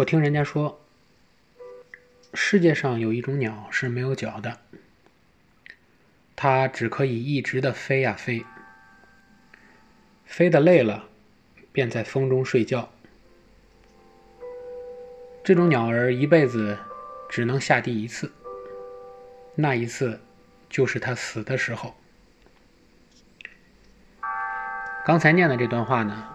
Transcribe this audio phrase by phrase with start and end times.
[0.00, 0.80] 我听人家说，
[2.32, 4.58] 世界上有一种鸟是没有脚的，
[6.34, 8.42] 它只可以一直的飞呀飞，
[10.24, 11.04] 飞的累了，
[11.70, 12.90] 便在风中睡觉。
[15.44, 16.78] 这种鸟儿一辈子
[17.28, 18.32] 只能下地一次，
[19.54, 20.18] 那一次
[20.70, 21.94] 就是它死的时候。
[25.04, 26.26] 刚才念的这段话呢，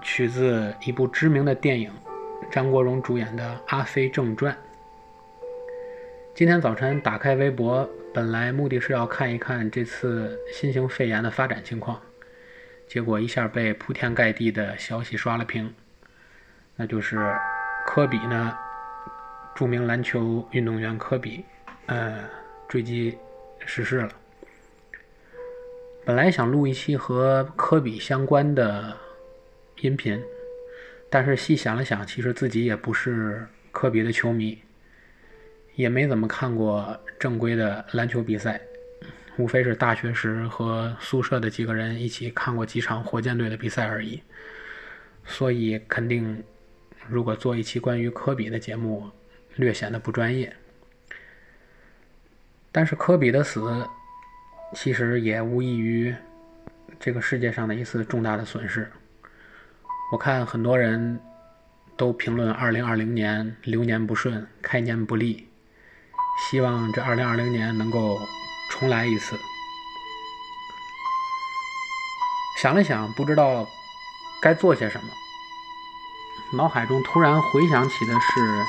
[0.00, 1.92] 取自一部知名的电影。
[2.52, 4.52] 张国荣主演的《阿飞正传》。
[6.34, 11.98] 今天早晨打开微博，本来目的是要看一看这次新型肺炎的发展情况，
[12.86, 15.72] 结果一下被铺天盖地的消息刷了屏。
[16.76, 17.34] 那就是
[17.86, 18.54] 科比呢，
[19.54, 21.46] 著名篮球运动员科比，
[21.86, 22.18] 呃，
[22.68, 23.16] 坠机
[23.64, 24.10] 逝世了。
[26.04, 28.94] 本来想录一期和科比相关的
[29.80, 30.22] 音频。
[31.14, 34.58] 但是细想了想，其实自己也不是科比的球迷，
[35.74, 38.58] 也没怎么看过正规的篮球比赛，
[39.36, 44.22] 无非是大学时和宿舍的几个人一起看过几场火箭队的比赛而已。
[45.26, 46.42] 所以肯定，
[47.10, 49.10] 如果做一期关于科比的节目，
[49.56, 50.50] 略显得不专业。
[52.72, 53.86] 但是科比的死，
[54.74, 56.14] 其实也无异于
[56.98, 58.90] 这个世界上的一次重大的损失。
[60.12, 61.18] 我看很多人
[61.96, 65.48] 都评论2020年流年不顺，开年不利，
[66.38, 68.20] 希望这2020年能够
[68.70, 69.34] 重来一次。
[72.60, 73.66] 想了想，不知道
[74.42, 75.08] 该做些什么，
[76.58, 78.64] 脑海中突然回想起的是，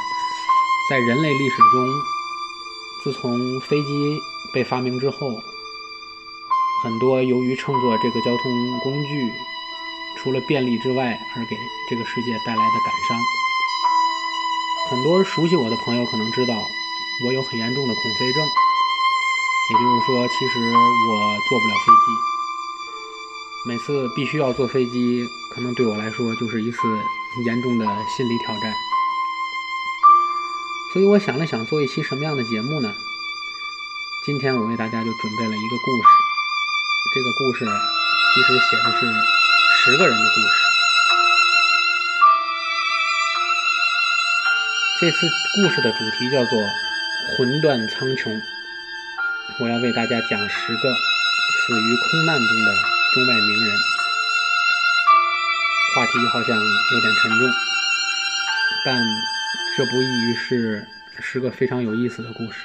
[0.90, 1.94] 在人类历史中，
[3.04, 4.18] 自从飞机
[4.54, 5.18] 被发明之后，
[6.86, 9.34] 很多由于乘坐这个交通工具。
[10.24, 11.58] 除了便利之外，而给
[11.90, 13.20] 这个世界带来的感伤，
[14.90, 16.66] 很多熟悉我的朋友可能知道，
[17.26, 18.42] 我有很严重的恐飞症，
[19.70, 22.08] 也就是说，其实我坐不了飞机。
[23.66, 26.78] 每次必须要坐飞机，可能对我来说就是一次
[27.46, 27.86] 严重的
[28.16, 28.74] 心理挑战。
[30.94, 32.96] 所以我想了想，做一期什么样的节目呢？
[34.26, 36.10] 今天我为大家就准备了一个故事，
[37.14, 39.43] 这个故事其实写的是。
[39.86, 40.56] 十个人的故事。
[45.02, 46.58] 这次故事的主题叫做
[47.36, 48.42] “魂断苍穹”。
[49.60, 52.72] 我要为大家讲十个死于空难中的
[53.14, 53.78] 中外名人。
[55.98, 57.52] 话题好像有点沉重，
[58.86, 59.04] 但
[59.76, 60.88] 这不异于是
[61.20, 62.60] 十个非常有意思的故事。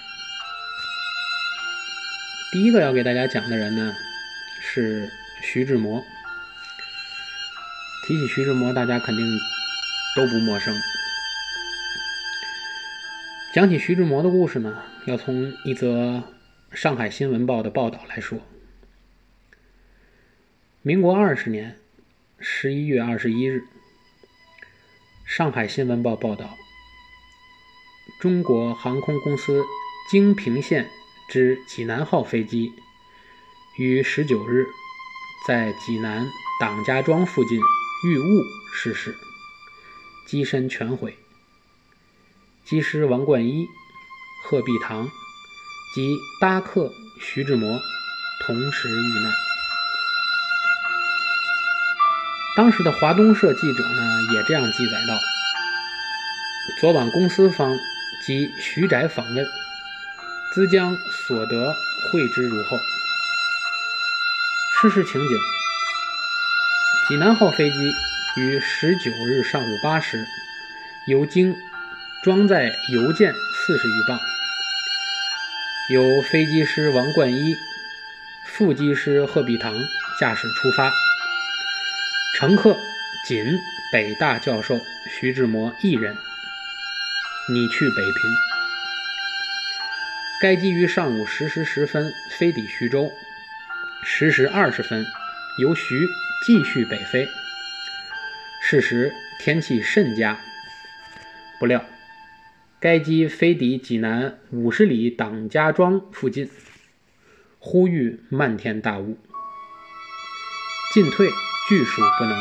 [2.53, 3.97] 第一个要给大家讲的人呢，
[4.61, 5.11] 是
[5.43, 6.07] 徐志摩。
[8.09, 9.39] 提起徐志摩，大家肯定
[10.17, 10.75] 都不陌生。
[13.53, 16.23] 讲起徐志摩的故事呢，要从一则
[16.75, 18.39] 《上海新闻报》的报道来说。
[20.81, 21.77] 民国二十年
[22.41, 23.59] 十一月二十一日，
[25.27, 26.57] 《上海新闻报》报道：
[28.23, 29.63] 中国航空公司
[30.11, 30.89] 京平线
[31.29, 32.73] 之济南号飞机
[33.77, 34.65] 于十九日
[35.47, 36.27] 在济南
[36.59, 37.61] 党家庄附近。
[38.05, 39.17] 遇雾逝世，
[40.25, 41.19] 机身全毁。
[42.65, 43.67] 机师王冠一、
[44.45, 45.11] 贺碧堂
[45.97, 47.81] 及搭客徐志摩
[48.47, 49.33] 同时遇难。
[52.57, 55.19] 当时的华东社记者呢，也这样记载道：
[56.81, 57.77] 昨晚公司方
[58.25, 59.45] 及徐宅访问，
[60.55, 60.97] 兹将
[61.27, 61.75] 所得
[62.13, 62.79] 汇之如后。
[64.81, 65.37] 事实情景。
[67.09, 67.95] 济南号飞机
[68.37, 70.27] 于十九日上午八时
[71.07, 71.57] 由京
[72.23, 74.21] 装载邮件四十余磅，
[75.89, 77.57] 由飞机师王冠一、
[78.45, 79.75] 副机师贺碧堂
[80.21, 80.93] 驾驶出发，
[82.37, 82.77] 乘客
[83.27, 83.59] 仅
[83.91, 84.79] 北大教授
[85.19, 86.15] 徐志摩一人，
[87.49, 88.31] 你去北平。
[90.43, 93.11] 该机于上午十时十分飞抵徐州，
[94.03, 95.07] 十时二十分
[95.57, 96.07] 由徐。
[96.47, 97.27] 继续北飞。
[98.63, 100.39] 事时天气甚佳，
[101.59, 101.85] 不料
[102.81, 106.51] 该机飞抵济南五十里党家庄附近，
[107.59, 109.19] 忽遇漫天大雾，
[110.93, 111.29] 进退
[111.69, 112.39] 俱属不能，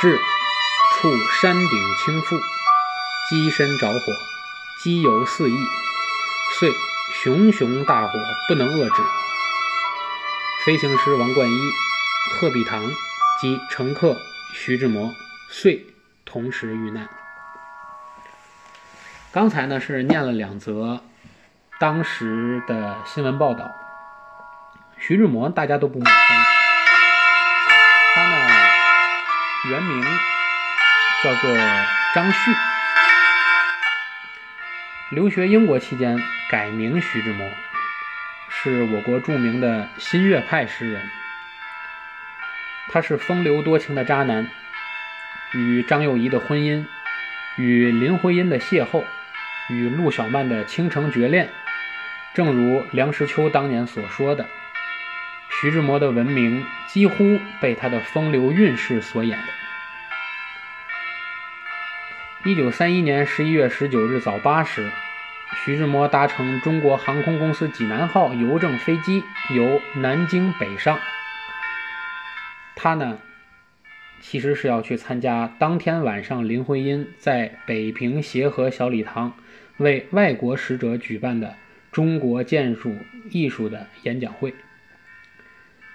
[0.00, 1.10] 至处
[1.40, 1.68] 山顶
[2.04, 2.38] 倾覆，
[3.28, 3.98] 机身着火，
[4.82, 5.54] 机油四溢，
[6.58, 6.70] 遂
[7.22, 8.18] 熊熊大火
[8.48, 9.02] 不能遏制。
[10.64, 11.70] 飞行师王冠一。
[12.32, 12.82] 贺碧堂
[13.40, 14.16] 及乘客
[14.52, 15.14] 徐志摩
[15.50, 15.86] 遂
[16.24, 17.08] 同时遇难。
[19.32, 21.02] 刚才呢是念了两则
[21.78, 23.70] 当时的新闻报道。
[24.98, 26.14] 徐志摩大家都不陌生，
[28.14, 28.48] 他呢
[29.70, 30.02] 原名
[31.22, 31.54] 叫做
[32.14, 32.50] 张旭，
[35.10, 36.18] 留学英国期间
[36.50, 37.46] 改名徐志摩，
[38.48, 41.10] 是我国著名的新月派诗人。
[42.88, 44.48] 他是风流多情的渣男，
[45.52, 46.86] 与张幼仪的婚姻，
[47.56, 49.04] 与林徽因的邂逅，
[49.68, 51.50] 与陆小曼的倾城绝恋，
[52.32, 54.46] 正如梁实秋当年所说的。
[55.48, 59.38] 徐志摩的文明几乎被他的风流韵事所掩。
[62.44, 64.90] 一九三一年十一月十九日早八时，
[65.64, 70.98] 徐志摩搭乘中国航空公司济南号邮政飞机由南京北上。
[72.76, 73.18] 他呢，
[74.20, 79.34] 其实是要去参加当天晚上林徽因在北平协和小礼堂
[79.78, 81.56] 为外国使者举办的
[81.90, 82.94] 中国建筑
[83.30, 84.54] 艺术的演讲会。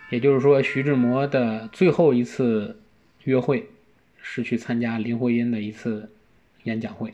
[0.10, 2.81] 也就是说，徐志摩的最后一次
[3.24, 3.69] 约会
[4.22, 6.12] 是去参加林徽因的一次
[6.63, 7.13] 演讲会。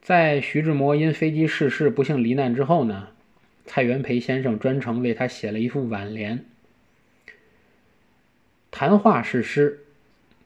[0.00, 3.08] 在徐志摩因飞机失事不幸罹难之后呢，
[3.66, 6.44] 蔡元培先生专程为他写了一副挽联
[8.76, 9.84] ：“谈话是诗，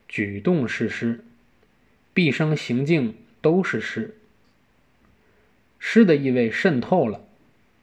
[0.06, 1.25] 举动是诗，
[2.12, 4.19] 毕生行径都是诗。
[5.78, 7.25] 诗的意味渗透了，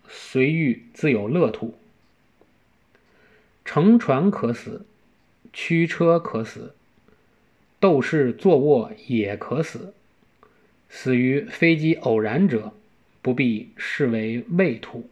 [0.07, 1.73] 随遇自有乐土。”
[3.65, 4.85] 乘船可死，
[5.51, 6.75] 驱车可死，
[7.79, 9.95] 斗士坐卧也可死。
[10.89, 12.71] 死于飞机偶然者，
[13.23, 15.09] 不必视为畏途。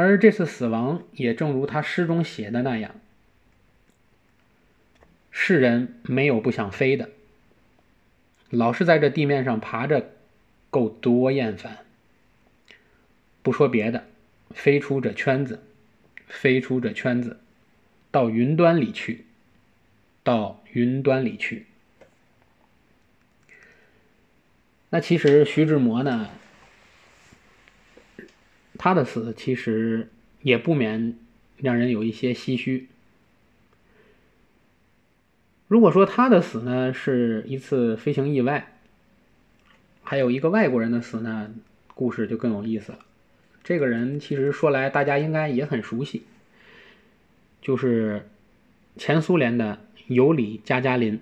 [0.00, 2.94] 而这次死亡，也正如他诗中写的那样：
[5.32, 7.10] 世人没有不想飞的，
[8.48, 10.12] 老是在这地面上爬着，
[10.70, 11.78] 够多厌烦。
[13.42, 14.04] 不说别的。
[14.50, 15.64] 飞出这圈子，
[16.28, 17.40] 飞出这圈子，
[18.12, 19.24] 到云端里去，
[20.22, 21.66] 到云端里去。
[24.90, 26.30] 那其实徐志摩呢，
[28.78, 30.08] 他的死其实
[30.40, 31.18] 也不免
[31.56, 32.88] 让人有一些唏嘘。
[35.66, 38.78] 如果说他的死呢是一次飞行意外，
[40.02, 41.50] 还有一个外国人的死呢，
[41.94, 43.00] 故事就更有意思了。
[43.62, 46.22] 这个人其实说来，大家应该也很熟悉，
[47.60, 48.26] 就是
[48.96, 51.20] 前苏联的尤里·加加林。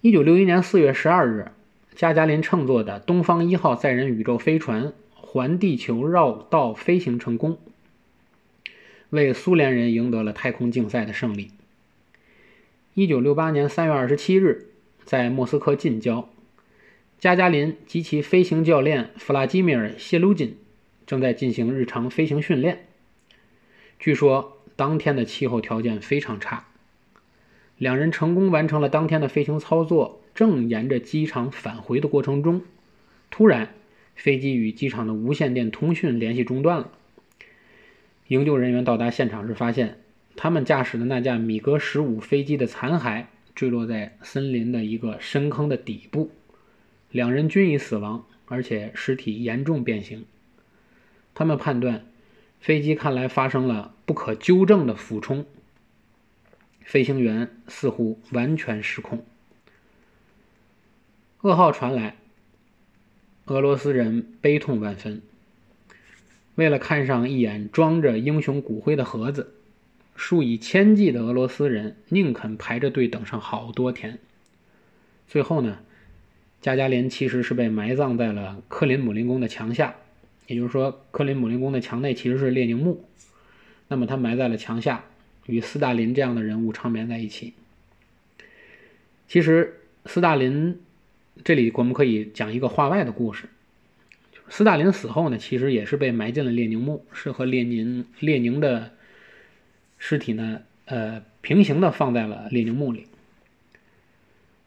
[0.00, 1.52] 一九六一年四月十二日，
[1.94, 4.92] 加加林乘坐的东方一号载人宇宙飞船
[5.32, 7.56] 环地球绕道飞行成功，
[9.08, 11.52] 为苏联人赢得了太空竞赛的胜利。
[12.92, 14.66] 一九六八年三月二十七日，
[15.06, 16.28] 在莫斯科近郊。
[17.18, 20.58] 加加林及其飞行教练弗拉基米尔·谢鲁金
[21.06, 22.84] 正在进行日常飞行训练。
[23.98, 26.66] 据说当天的气候条件非常差，
[27.78, 30.20] 两人成功完成了当天的飞行操作。
[30.34, 32.60] 正沿着机场返回的过程中，
[33.30, 33.72] 突然
[34.14, 36.90] 飞机与机场的无线电通讯联系中断了。
[38.28, 39.98] 营救人员到达现场时，发现
[40.36, 46.30] 他们驾驶的那架米格十五飞机的残骸坠落在森林的一个深坑的底部。
[47.10, 50.24] 两人均已死亡，而且尸体严重变形。
[51.34, 52.06] 他们判断，
[52.60, 55.44] 飞机看来发生了不可纠正的俯冲，
[56.80, 59.24] 飞行员似乎完全失控。
[61.42, 62.16] 噩耗传来，
[63.46, 65.20] 俄罗斯人悲痛万分。
[66.54, 69.54] 为了看上一眼装着英雄骨灰的盒子，
[70.14, 74.18] 数以千计的俄罗斯人宁肯排着队等上好多天。
[75.26, 75.78] 最后呢？
[76.60, 79.96] 加加林其实是被埋葬在了克林姆林宫的墙下，
[80.46, 83.04] 也就是说，克林姆林宫的墙内其实是列宁墓。
[83.88, 85.04] 那么他埋在了墙下，
[85.46, 87.54] 与斯大林这样的人物长眠在一起。
[89.26, 90.80] 其实，斯大林
[91.44, 93.48] 这里我们可以讲一个话外的故事：
[94.48, 98.92] 斯大林死后呢，其实也是被埋进了列宁墓，是和列宁列宁的
[99.98, 103.06] 尸体呢，呃，平行的放在了列宁墓里。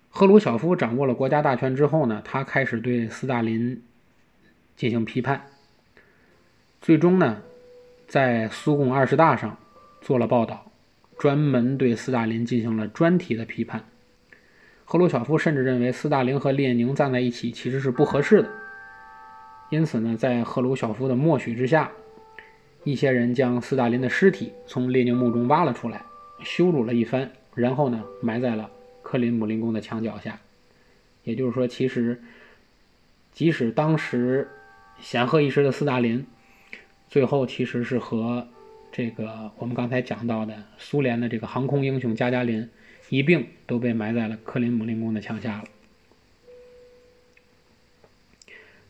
[0.10, 3.82] 赫鲁晓夫掌握了国家大权之后呢，他开始对斯大林
[4.76, 5.46] 进行批判，
[6.82, 7.42] 最终呢，
[8.08, 9.58] 在苏共二十大上
[10.02, 10.72] 做了报道，
[11.18, 13.86] 专门对斯大林进行了专题的批判。
[14.88, 18.50] 赫鲁晓夫甚至认为斯大林和列宁站在一起其实是不合适的，
[19.72, 21.92] 因此呢，在赫鲁晓夫的默许之下，
[22.84, 26.04] 一些人将斯大林的尸体从列宁墓中挖了出来，
[26.44, 28.70] 羞辱了一番，然后呢，埋在了。
[29.02, 30.40] 克林姆林宫的墙脚下。
[31.24, 32.22] 也就是说，其实
[33.32, 34.48] 即使当时
[35.00, 36.26] 显赫一时的斯大林，
[37.10, 38.48] 最后其实是和
[38.92, 42.70] 这个我们刚才讲到的苏联的这个航空英雄加加林
[43.10, 45.66] 一并都被埋在了克林姆林宫的墙下了。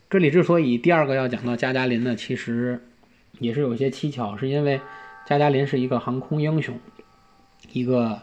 [0.08, 2.80] 这里之所以第二个要讲到加加林呢，其实
[3.40, 4.80] 也是有些蹊跷，是因为
[5.26, 6.78] 加加林是一个航空英雄，
[7.72, 8.22] 一个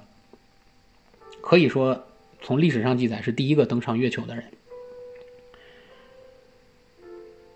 [1.41, 2.07] 可以说
[2.41, 4.45] 从历史上记载是第一个登上月球的人，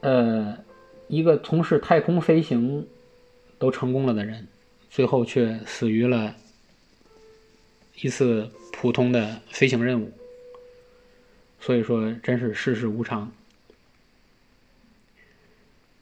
[0.01, 0.57] 呃，
[1.07, 2.85] 一个从事太空飞行
[3.57, 4.45] 都成功了的人，
[4.89, 6.35] 最后却死于了
[7.99, 10.11] 一次普通的飞行任务，
[11.59, 13.31] 所以说真是世事无常。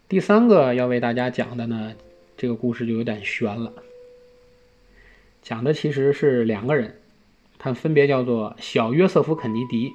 [0.10, 1.96] 第三个要为大家讲的呢，
[2.36, 3.72] 这个故事就有点悬了。
[5.42, 7.00] 讲的其实是两个人，
[7.58, 9.94] 他分别叫做小约瑟夫·肯尼迪。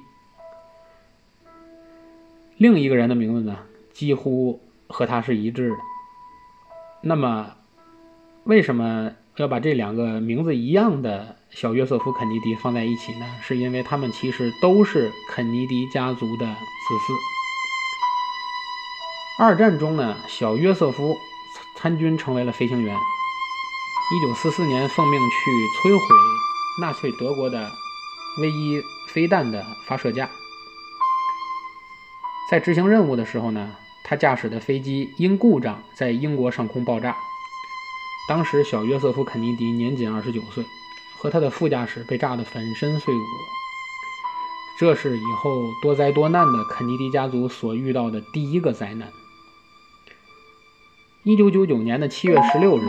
[2.57, 3.59] 另一个人的名字呢，
[3.93, 5.75] 几乎和他是一致的。
[7.01, 7.55] 那么，
[8.45, 13.25] 为什么要把这两个名字一样的小约瑟夫·肯尼迪放在一起呢？
[13.41, 17.13] 是因为他们其实都是肯尼迪家族的子嗣。
[19.39, 21.15] 二战中呢，小约瑟夫
[21.75, 22.93] 参军成为了飞行员。
[22.93, 26.05] 一九四四年，奉命去摧毁
[26.81, 27.71] 纳粹德国的
[28.41, 30.29] V 一飞弹的发射架。
[32.49, 37.15] 在执行任务的时候呢，他驾驶的飞机因故障在英国上空爆炸。
[38.27, 40.65] 当时，小约瑟夫肯尼迪年仅二十九岁，
[41.17, 43.21] 和他的副驾驶被炸得粉身碎骨。
[44.79, 49.11] 这是以后多灾多难的肯尼迪家族所遇到的第一个灾难。
[51.23, 52.83] 一九九九年的七月十六日，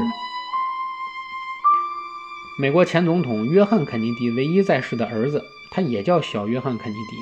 [2.59, 7.17] 美国前总统约翰·肯尼迪唯一在世的儿子，他也叫小约翰·肯尼迪。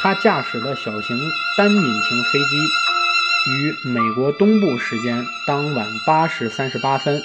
[0.00, 1.18] 他驾驶的小型
[1.58, 2.56] 单引擎飞机
[3.46, 7.22] 于美国东部时间当晚八时三十八分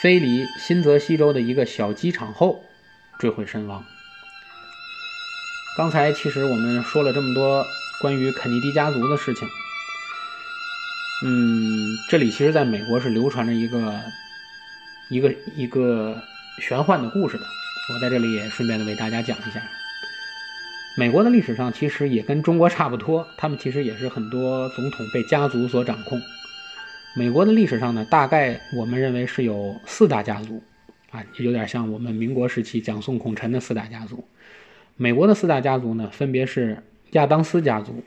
[0.00, 2.64] 飞离新泽西州的一个小机场后
[3.18, 3.84] 坠毁身亡。
[5.76, 7.66] 刚才其实我们说了这么多
[8.00, 9.48] 关于肯尼迪家族的事情。
[11.24, 14.00] 嗯，这里其实在美国是流传着一个
[15.08, 16.22] 一个一个
[16.60, 17.44] 玄幻的故事的。
[17.92, 19.62] 我在这里也顺便的为大家讲一下。
[20.98, 26.20] 美国的历史上其实也跟中国差不多，他们其实也是很多总统被家族所掌控。
[27.14, 30.62] 美国的历史上呢，大概我们认为是有四大家族，
[31.10, 34.24] 啊，有点像我们民国时期蒋宋孔陈的四大家族。
[34.96, 38.02] 美国的四大家族呢，分别是亚当斯家族、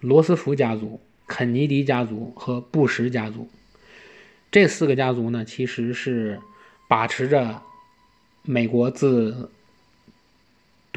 [0.00, 1.00] 罗斯福家族。
[1.30, 3.50] 肯尼迪家族和布什家族
[4.50, 6.40] 这四个家族呢，其实是
[6.88, 7.60] 把持着
[8.44, 9.50] 美国自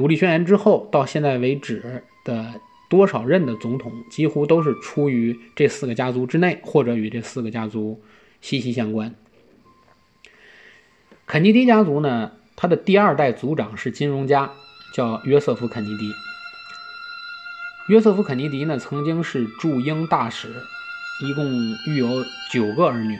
[0.01, 8.01] 独立宣言之后到现在为止的多少任的总统，几乎都是出于这四个家族之内，或者与这四个家族
[8.41, 9.13] 息息相关。
[11.27, 14.53] 肯尼迪家族呢，他的第二代族长是金融家，
[14.91, 16.11] 叫约瑟夫·肯尼迪。
[17.87, 20.47] 约瑟夫·肯尼迪呢，曾经是驻英大使，
[21.23, 21.45] 一共
[21.85, 22.07] 育有
[22.51, 23.19] 九个儿女，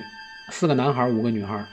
[0.49, 1.63] 四个男孩，五个女孩。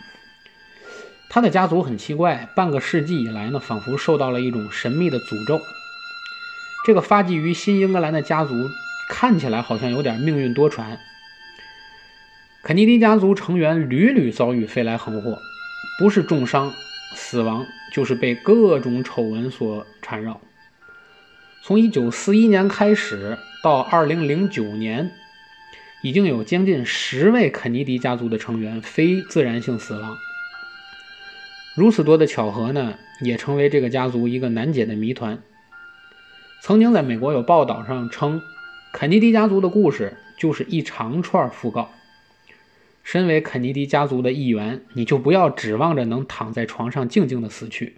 [1.31, 5.61] 他的家族很奇怪，半个世纪以来呢，仿佛受到了一种神秘的诅咒。
[6.87, 8.55] 这个发迹于新英格兰的家族，
[9.11, 10.97] 看起来好像有点命运多舛。
[12.63, 15.39] 肯尼迪家族成员屡屡遭遇飞来横祸，
[15.99, 16.73] 不是重伤、
[17.15, 20.41] 死亡，就是被各种丑闻所缠绕。
[21.63, 25.11] 从一九四一年开始到二零零九年，
[26.03, 30.17] 已经有将近十位肯尼迪家族的成员非自然性死亡。
[31.79, 35.39] 如此多的巧合呢，也成为这个家族一个难解的谜团。
[36.61, 38.43] 曾经在美国有报道上称，
[38.93, 41.93] 肯尼迪家族的故事就是一长串讣告。
[43.05, 47.95] 身为肯尼迪家族的一员，你就不要指望着能躺在床上静静的死去。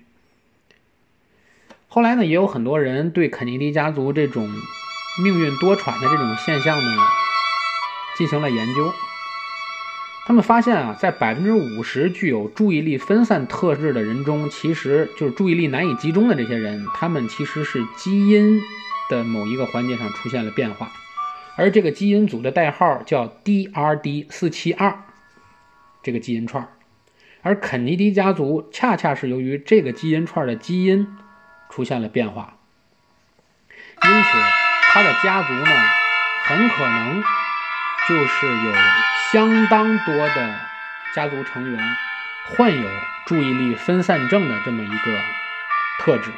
[1.88, 4.46] 后来呢，也有很多人对肯尼迪家族这种
[5.24, 6.98] 命运多舛的这种现象呢
[8.18, 8.92] 进行了研究。
[10.30, 18.62] 他们发现啊，在百分之五十具有注意力分散特质的人中，其实就是注意力难以集中的这些人，他们其实是基因
[19.08, 20.92] 的某一个环节上出现了变化，
[21.56, 25.02] 而这个基因组的代号叫 DRD 四七二
[26.00, 26.68] 这个基因串，
[27.42, 31.08] 而肯尼迪家族恰恰是由于这个基因串的基因。
[31.68, 32.54] 出现了变化，
[34.04, 34.38] 因此
[34.92, 35.70] 他的家族呢，
[36.44, 37.20] 很可能
[38.10, 38.74] 就是有
[39.30, 40.54] 相当多的
[41.14, 41.96] 家族成员
[42.44, 42.90] 患有
[43.24, 45.20] 注意力分散症的这么一个
[46.00, 46.32] 特质。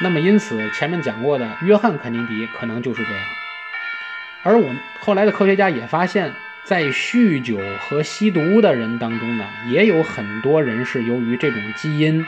[0.00, 3.24] 那么，因此前面讲过的约翰·肯尼迪可能就是这样。
[4.44, 6.32] 而我们后来的科学家也发现，
[6.62, 12.24] 在酗酒和吸毒的人当中呢，也有很多人是由于这种基因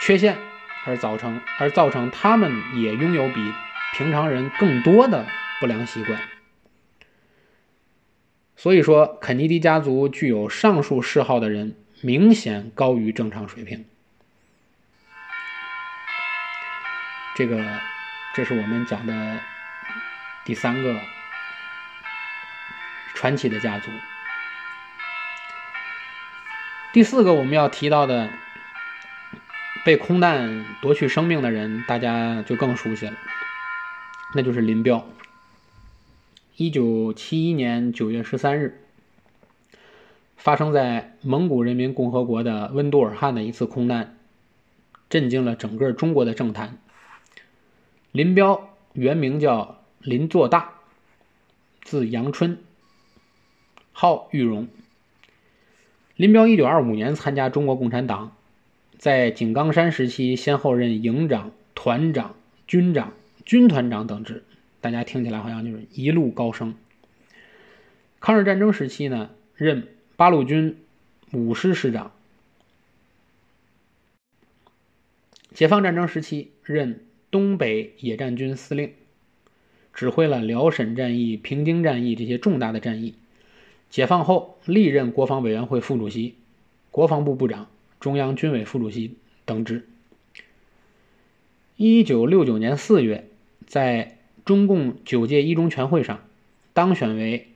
[0.00, 0.38] 缺陷
[0.84, 3.52] 而造成，而造成他们也拥有比
[3.96, 5.26] 平常人更多的
[5.58, 6.16] 不良习惯。
[8.56, 13.84] 所以说，肯尼迪家族具有上述嗜好的人明显高于正常水平。
[17.36, 17.62] 这个，
[18.34, 19.38] 这是我们讲的
[20.46, 20.98] 第三个
[23.14, 23.90] 传奇的家族。
[26.94, 28.30] 第四个我们要提到的
[29.84, 33.12] 被空难夺去生命的人，大家就更熟悉了，
[34.34, 35.06] 那就是林彪。
[36.58, 38.80] 一九七一年九月十三日，
[40.38, 44.16] 发生在蒙古人民共和国的温都尔汗的一次空难，
[45.10, 46.78] 震惊了整个中国的政坛。
[48.10, 50.72] 林彪原名叫林作大，
[51.82, 52.56] 字阳春，
[53.92, 54.68] 号玉荣。
[56.16, 58.34] 林彪一九二五年参加中国共产党，
[58.96, 62.34] 在井冈山时期先后任营长、团长、
[62.66, 63.12] 军长、
[63.44, 64.42] 军团长等职。
[64.92, 66.74] 大家听起来好像就是一路高升。
[68.20, 70.76] 抗日战争时期呢，任八路军
[71.32, 72.12] 五师师长。
[75.52, 77.00] 解放战争时期任。
[77.28, 78.92] 东北野战军司令，
[79.92, 83.14] 指挥了辽沈战役、平津战役这些重大的战役。
[83.90, 86.36] 解放后，历任国防委员会副主席、
[86.90, 87.68] 国防部部长、
[88.00, 89.86] 中央军委副主席等职。
[91.76, 93.28] 一九六九年四月，
[93.66, 94.15] 在
[94.46, 96.20] 中共九届一中全会上，
[96.72, 97.48] 当选为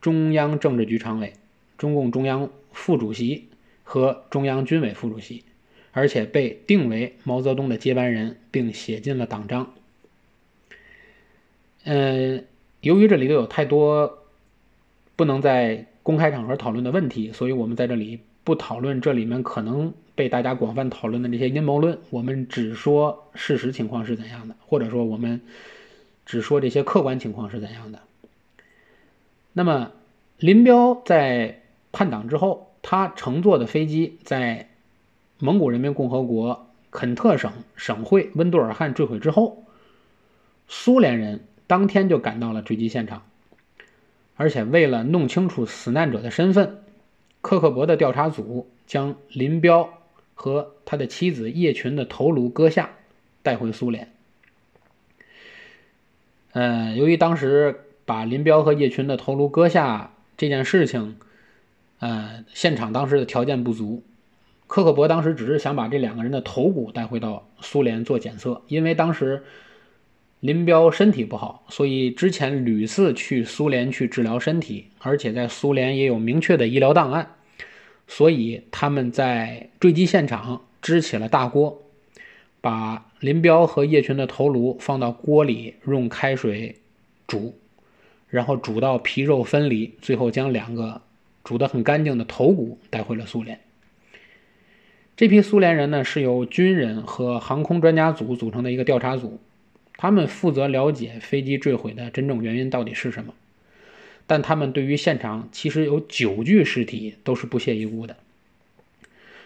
[0.00, 1.34] 中央政治局常委、
[1.76, 3.48] 中共中央副主席
[3.84, 5.42] 和中央军委副主席。
[5.90, 9.74] 而且被定为毛泽东的接班人，并写进了党章。
[11.82, 12.44] 嗯，
[12.82, 14.18] 由于这里头有太多
[15.16, 21.98] 不能在公开场合讨论的问题，所以我们在这里不讨论这里面可能被大家广泛讨论的这些阴谋论。
[22.10, 25.40] 我们只说事实情况是怎样的，或者说我们
[26.28, 27.98] 只说这些客观情况是怎样的。
[29.52, 29.90] 那么，
[30.38, 34.68] 林彪在叛党之后，他乘坐的飞机在。
[35.40, 39.62] 蒙古人民共和国肯特省省会温都尔汗坠毁之后，
[40.66, 43.22] 苏联人当天就赶到了坠机现场，
[44.34, 46.82] 而且为了弄清楚死难者的身份，
[47.40, 49.88] 克克勃的调查组将林彪
[50.34, 52.90] 和他的妻子叶群的头颅割下，
[53.44, 54.12] 带回苏联。
[56.58, 61.14] 呃，由于当时把林彪和叶群的头颅割下这件事情，
[62.00, 64.02] 呃，现场当时的条件不足。
[64.66, 69.44] 克克勃当时只是想把这两个人的头骨带回到苏联做检测，因为当时
[70.40, 77.36] 林彪身体不好，所以之前屡次去苏联去治疗身体，而且在苏联也有明确的医疗档案，
[78.08, 81.80] 所以他们在坠机现场支起了大锅，
[82.60, 86.76] 把林彪和叶群的头颅放到锅里用开水
[87.26, 87.58] 煮，
[88.28, 91.02] 然后煮到皮肉分离，最后将两个
[91.42, 93.58] 煮得很干净的头骨带回了苏联。
[95.16, 99.40] 这批苏联人呢，是由军人和航空专家组组成的一个调查组，
[99.96, 103.34] 他们负责了解飞机坠毁的真正原因到底是什么。
[104.28, 108.16] 但他们对于现场其实有九具尸体都是不屑一顾的，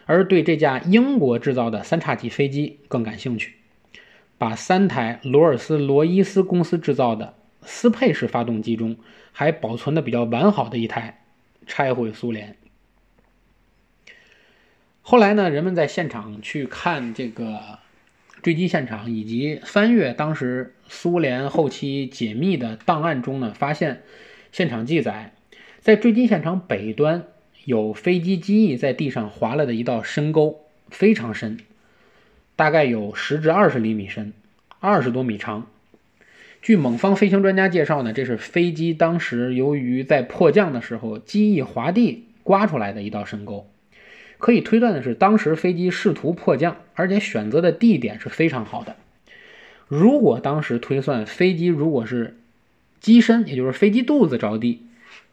[0.04, 3.54] 而对这架英国制造的三叉戟飞机更感兴趣，
[4.42, 8.96] 把三台罗尔斯罗伊斯公司制造的斯佩式发动机中
[9.30, 11.22] 还保存的比较完好的一台
[11.64, 12.56] 拆回苏联。
[15.00, 17.78] 后来呢，人们在现场去看这个
[18.42, 24.02] 坠机现场，以及翻阅当时苏联后期解密的档案中呢，发现
[24.50, 25.34] 现场记载，
[25.78, 27.28] 在坠机现场北端
[27.64, 31.58] 有飞机机翼在地上划了的一道深沟，非常深，
[32.56, 34.32] 大概有十至二十厘米深，
[34.80, 35.66] 二十多米长。
[36.60, 43.68] 据蒙方飞行专家介绍呢，这是飞机当时由于在迫降的时候机翼滑地刮出来的一道深沟。
[44.38, 48.96] 可以推断的是，当时飞机试图迫降，而且选择的地点是非常好的。
[49.88, 52.36] 如果当时推算飞机如果是
[53.00, 54.82] 机身，也就是飞机肚子着地，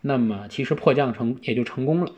[0.02, 2.12] 那么其实迫降成也就成功了。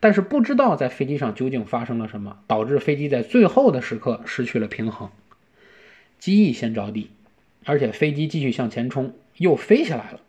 [0.00, 5.10] 但是不知道在飞机上究竟发生了什么，导致飞机在最后的时刻失去了平衡，
[6.18, 7.10] 机翼先着地，
[7.64, 10.20] 而且飞机继续向前冲，又飞起来了，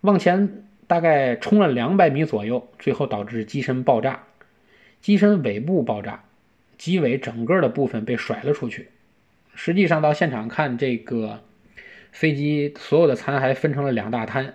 [0.00, 4.24] 往前大概冲了两百米左右，最后导致机身爆炸。
[5.00, 6.24] 机身尾部爆炸，
[6.76, 8.88] 机尾整个的部分被甩了出去。
[9.54, 11.44] 实际上到现场看，这个
[12.10, 14.54] 飞机所有的残骸分成了两大摊，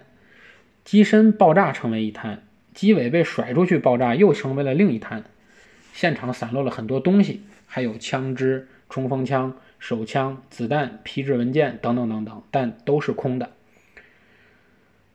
[0.83, 2.43] 机身爆炸成为一滩，
[2.73, 5.23] 机尾被甩出去爆炸又成为了另一滩。
[5.93, 13.51] 现场散落了很多东西，还有枪支、冲锋枪、手枪、子弹、皮质文件等等等等，但都是空的。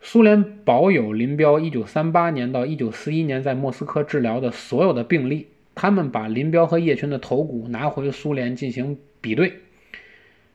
[0.00, 9.54] 苏联保有林彪1938年到1941年在莫斯科治疗的所有的病例，他们把林彪和叶群的头骨拿回苏联进行比对，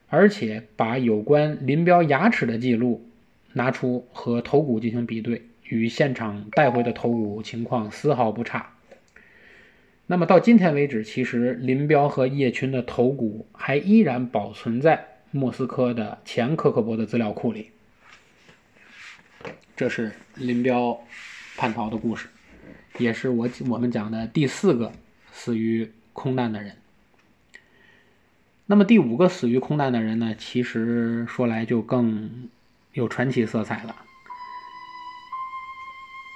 [0.07, 3.05] 而且把有关林彪牙齿的记录
[3.51, 5.41] 拿出和头骨进行比对，
[5.73, 8.73] 与现场带回的头骨情况丝毫不差。
[10.05, 17.71] 那么到今天为止，其实林彪和叶群的头骨还依然保存在莫斯科的前科克勃的资料库里。
[19.75, 21.01] 这是林彪
[21.57, 22.27] 叛逃的故事，
[22.99, 24.91] 也是我我们讲的第四个
[25.31, 26.75] 死于空难的人。
[28.65, 30.35] 那么第五个死于空难的人呢？
[30.37, 32.49] 其实说来就更
[32.93, 33.95] 有传奇色彩了，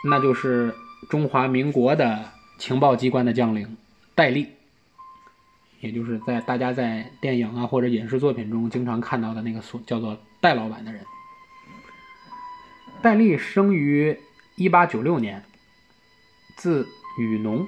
[0.06, 0.74] 那就是
[1.10, 3.78] 中华民国的情报机关的将领
[4.16, 4.48] 戴笠，
[5.82, 11.04] 也就是在大家在电影啊或者影视作品中经常看到的那个所叫做戴老板的人。
[13.02, 14.18] 戴笠生于
[14.56, 15.44] 一八九六年，
[16.56, 16.88] 字
[17.20, 17.68] 雨农，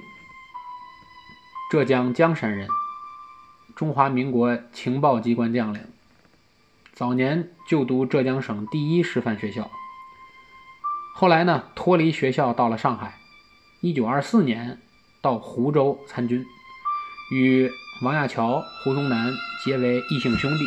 [1.70, 2.68] 浙江江山人，
[3.76, 5.80] 中华民国情报机关将领。
[6.92, 9.70] 早年就读浙江省第一师范学校，
[11.20, 13.18] 后来呢脱离学校到了上海。
[13.82, 14.78] 一九二四年
[15.20, 16.46] 到湖州参军，
[17.30, 19.30] 与王亚樵、胡宗南
[19.62, 20.64] 结为异姓兄弟。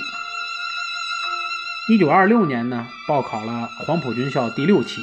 [1.90, 5.02] 一九二六年呢，报考了黄埔军校第六期，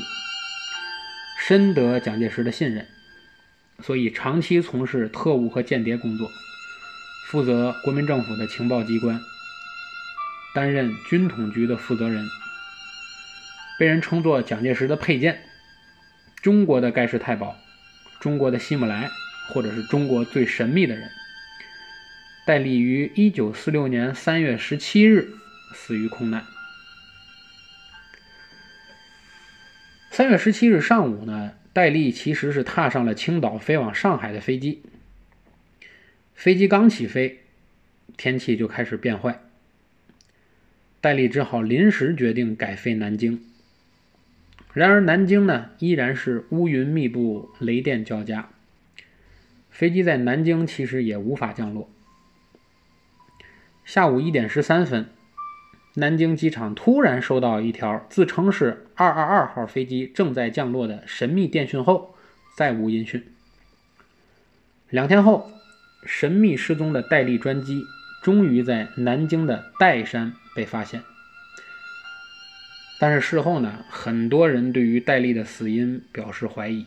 [1.40, 2.86] 深得蒋介石的信任，
[3.82, 6.30] 所以长期从事特务和间谍工作，
[7.26, 9.20] 负责国民政府的情报机关，
[10.54, 12.24] 担任军统局的负责人，
[13.80, 15.40] 被人称作蒋介石的佩剑，
[16.42, 17.56] 中国的盖世太保，
[18.20, 19.08] 中国的希姆莱，
[19.48, 21.08] 或者是中国最神秘的人。
[22.44, 25.30] 戴笠于一九四六年三月十七日
[25.74, 26.44] 死于空难。
[30.10, 34.82] 三月十七日上午呢，戴笠其实是踏上了青岛飞往上海的飞机。
[36.34, 37.40] 飞机刚起飞，
[38.18, 39.40] 天气就开始变坏，
[41.00, 43.42] 戴笠只好临时决定改飞南京。
[44.72, 48.50] 然而南京呢，依然是乌云密布、雷电交加，
[49.70, 51.90] 飞机在南京其实也无法降落。
[53.84, 55.08] 下午一点十三分。
[55.94, 62.14] 南京机场突然收到一条自称是222号飞机正在降落的神秘电讯后，
[62.54, 63.24] 再无音讯。
[64.88, 65.50] 两天后，
[66.06, 67.82] 神秘失踪的戴笠专机
[68.22, 71.02] 终于在南京的岱山被发现。
[73.00, 76.84] 但是事后呢，很多人对于戴笠的死因表示怀疑。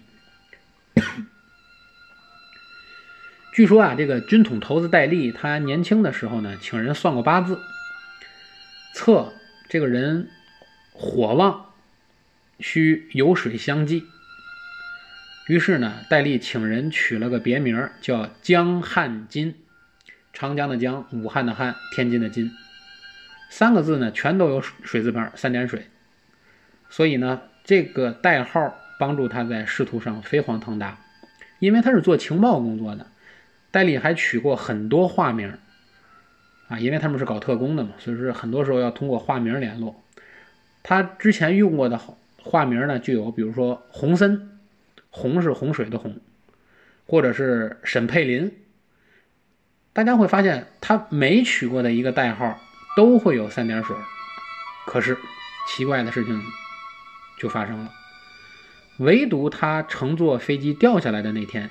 [3.52, 7.60] 据说啊，这个军统头子戴笠，他年轻的时候呢，请人算过八字。
[8.94, 9.34] 测
[9.68, 10.30] 这个人
[10.92, 11.74] 火旺，
[12.60, 14.06] 需有水相济。
[15.48, 19.56] 于是呢，戴笠请人取了个别名，叫江汉金，
[20.32, 22.52] 长江的江，武汉的汉，天津的津，
[23.50, 25.88] 三个字呢，全都有水字旁，三点水。
[26.96, 31.00] 所以呢，这个代号帮助他在仕途上飞黄腾达。
[31.58, 33.08] 因为他是做情报工作的，
[33.72, 35.58] 戴笠还取过很多化名。
[36.68, 40.00] 啊，因为他们是搞特工的嘛，所以说很多时候要通过化名联络。
[40.84, 42.00] 他之前用过的
[42.38, 44.60] 化名呢，就有比如说洪森，
[45.10, 46.20] 洪是洪水的洪，
[47.08, 48.56] 或者是沈佩林。
[49.94, 52.60] 大家会发现，他每取过的一个代号
[52.96, 53.96] 都会有三点水。
[54.86, 55.18] 可是
[55.68, 56.40] 奇怪的事情
[57.44, 57.92] 就发生了，
[59.00, 61.70] 唯独他乘坐飞机掉下来的那天，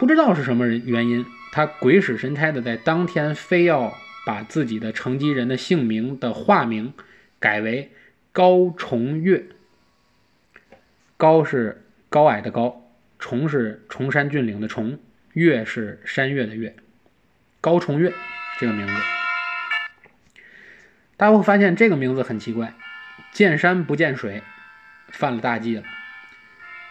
[0.00, 1.26] 不知道是什么人原因。
[1.52, 3.94] 他鬼使神差的在当天非要
[4.26, 6.94] 把自己的乘机人的姓名的化名
[7.38, 7.92] 改为
[8.32, 9.44] 高崇岳。
[11.16, 14.98] 高是高矮的高，崇是崇山峻岭的崇，
[15.34, 16.74] 岳是山岳的岳。
[17.60, 18.12] 高崇岳
[18.58, 18.92] 这个名字，
[21.16, 22.74] 大家会发现这个名字很奇怪，
[23.32, 24.42] 见山不见水，
[25.14, 25.82] 犯了大忌了。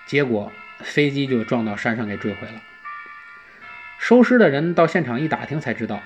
[0.06, 2.62] 结果飞机就撞到山上给坠毁了。
[4.00, 6.02] 收尸的人到现场一打听才知道，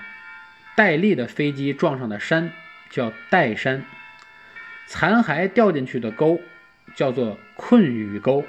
[0.75, 2.51] 戴笠的飞机撞上的山
[2.89, 3.83] 叫岱山，
[4.85, 6.39] 残骸掉进去的沟
[6.93, 8.45] 叫做困雨沟。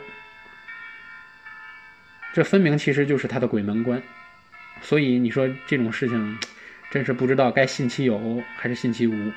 [2.34, 4.02] 这分明其实就是他的鬼门关。
[4.82, 6.38] 所以你说这种事情，
[6.90, 9.32] 真是不知道该信其有还是信其无。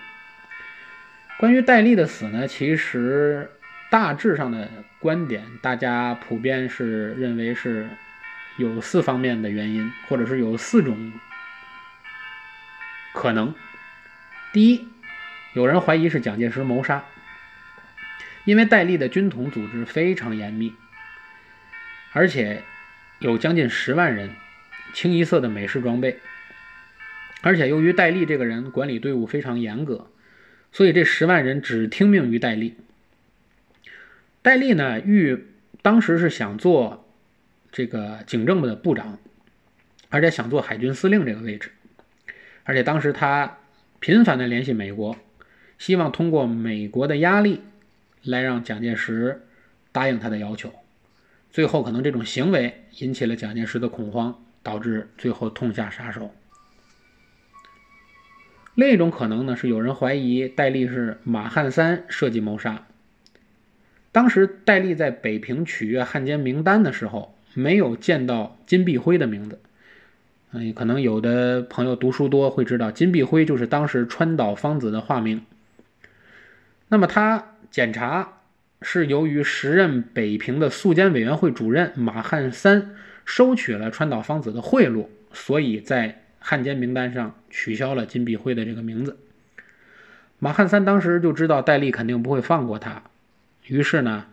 [1.40, 3.50] 关于戴笠的死呢，其实
[3.92, 7.90] 大致上的观点，大家普遍是认为是
[8.56, 11.12] 有四方面的原因，或者是有四种
[13.14, 13.54] 可能。
[14.54, 14.88] 第一，
[15.52, 17.04] 有人怀疑是蒋介石谋杀，
[18.46, 20.74] 因为戴笠的军统组织非常严密，
[22.14, 22.64] 而且
[23.20, 24.32] 有将近十万人。
[24.94, 26.20] 清一色的美式装备，
[27.42, 30.12] 而且由于戴笠这个人管理队伍非常严格，
[30.74, 32.76] 所以这十万人只听命于戴笠。
[34.42, 35.48] 戴笠呢，欲
[35.82, 37.08] 当时是想做
[37.72, 39.18] 这个警政部的部长，
[40.10, 41.72] 而且想做海军司令这个位置，
[42.64, 43.58] 而且当时他
[44.00, 45.16] 频繁的联系美国，
[45.78, 47.62] 希望通过美国的压力
[48.24, 49.42] 来让蒋介石
[49.92, 50.74] 答应他的要求。
[51.52, 54.44] 最后可能这种行为引起了蒋介石的恐慌。
[54.64, 56.36] 导致最后痛下杀手。
[58.76, 62.86] 另一种可能呢，是有人怀疑戴笠是马汉三设计谋杀。
[64.12, 69.60] 当时戴笠在北平取阅汉奸名单的时候，没有见到金碧辉的名字。
[70.52, 75.42] 嗯，可能有的朋友读书多会知道，金碧辉就是当时川岛芳子的化名。
[76.90, 78.40] 那么他检查
[78.82, 82.96] 是由于时任北平的肃监委员会主任马汉三。
[83.24, 89.16] 收取了川岛芳子的贿赂，所以在汉奸名单上取消了金碧辉的这个名字。
[90.40, 93.04] 马汉三当时就知道戴笠肯定不会放过他，
[93.66, 94.28] 于是呢，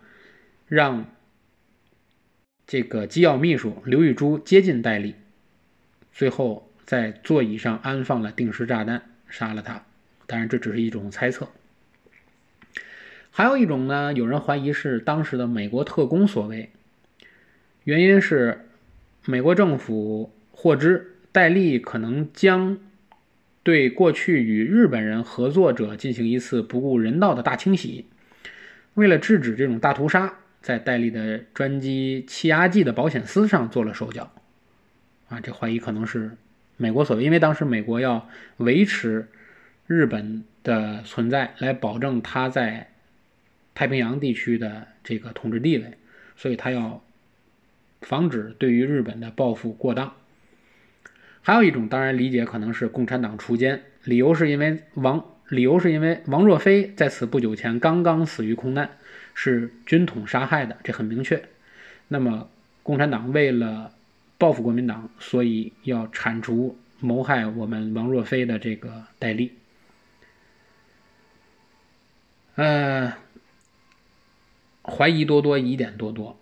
[0.66, 1.06] 让
[2.66, 5.14] 这个机要秘书刘玉珠接近戴笠，
[6.12, 9.84] 最后在座椅上安放了定时炸弹，杀了他。
[10.26, 11.48] 当然，这只是一种猜测。
[13.30, 16.70] 还有一种呢，有人怀疑是当时的美国特工所为，
[17.84, 18.64] 原因是。
[19.24, 22.78] 美国政府获知戴笠可能将
[23.62, 28.06] 对过去与日本人合作者进行一次不顾人道的大清洗，
[28.98, 34.32] 为了制止这种大屠杀，在戴笠的专机气压计的保险丝上做了手脚。
[35.28, 36.32] 啊，这怀疑可能是
[36.76, 39.28] 美国所为，因为当时美国要维持
[39.86, 42.88] 日本的存在，来保证他在
[43.74, 45.92] 太平洋地区的这个统治地位，
[46.36, 47.02] 所以他要。
[48.02, 50.14] 防止对于日本的报复过当，
[51.42, 58.90] 还有一种当然理解可能是共产党锄奸，理由是因为王理由是因为王若飞在此不久前刚刚死于空难，
[59.34, 61.42] 是军统杀害的，这很明确。
[62.08, 62.50] 那么
[62.82, 63.92] 共产党为了
[64.36, 69.52] 报复国民党，所以要铲除谋害我们王若飞的这个戴笠。
[72.56, 73.14] 呃，
[74.82, 76.38] 怀疑多多，疑点多多。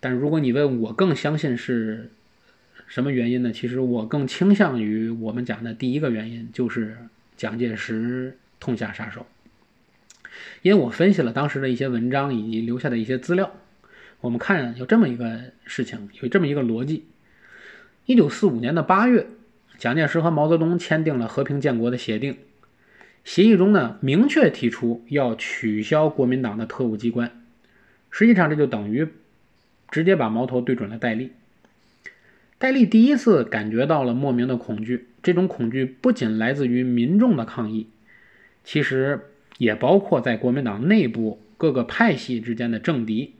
[0.00, 2.10] 但如果你问我更相信是
[2.88, 3.52] 什么原因呢？
[3.52, 6.96] 其实我更倾向于我们讲的第一个原因，就是
[7.42, 9.26] 蒋介石痛下杀手。
[10.62, 13.52] 因为我分析了当时的一些文章以及留下的一些资料，
[14.20, 17.04] 我们看有这么一个事情，有这么一个逻辑：
[18.06, 19.26] 一九四五年的八月，
[19.76, 22.38] 蒋介石和毛泽东签订了和平建国的协定，
[23.24, 27.42] 协议中呢明确提出要取消国民党的特务机关，
[28.12, 29.08] 实际上这就等于。
[29.90, 31.32] 直接把矛头对准了戴笠。
[32.62, 37.88] 戴笠第一次感觉到了莫名的恐惧，这种恐惧不仅来自于民众的抗议，
[38.62, 39.18] 其实
[39.58, 43.34] 也包括在国民党内部各个派系之间的政敌。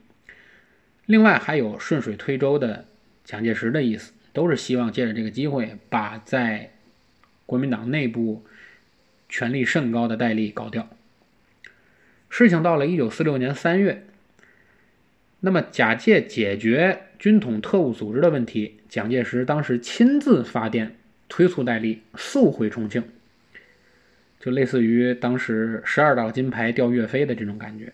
[1.07, 2.87] 另外还有顺水推舟的
[3.25, 6.73] 蒋介石的意思，都是希望借着这个机会把在
[7.47, 8.45] 国民党内部
[9.29, 10.89] 权力甚高的戴笠搞掉。
[12.29, 14.05] 事情到了一九四六年三月。
[15.45, 20.97] 那么，假借解决军统特务组织的问题，蒋介石当时亲自发电
[21.29, 23.05] 催促戴笠速回重庆，
[24.41, 27.93] 就类似于当时十二道金牌吊岳飞的这种感觉。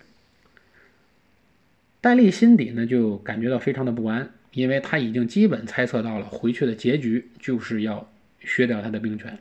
[2.00, 8.10] 戴笠心底呢就感觉到非常的不安，因为他已经基本猜测到了回去的结局就是要
[8.40, 9.38] 削掉他的兵权。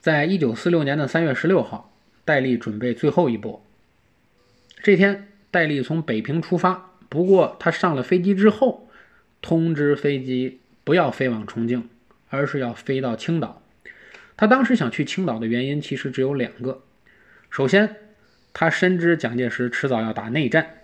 [0.00, 3.64] 在一九四六年的三月十六号，戴笠准备最后一搏，
[4.82, 5.28] 这天。
[5.50, 8.88] 戴笠从北平出发，不过他上了飞机之后，
[9.40, 11.88] 通知飞机不要飞往重庆，
[12.28, 13.62] 而是要飞到青岛。
[14.36, 16.82] 他当时想去青岛的原因其实只有两个：
[17.50, 17.96] 首先，
[18.52, 20.82] 他深知蒋介石迟早要打内战，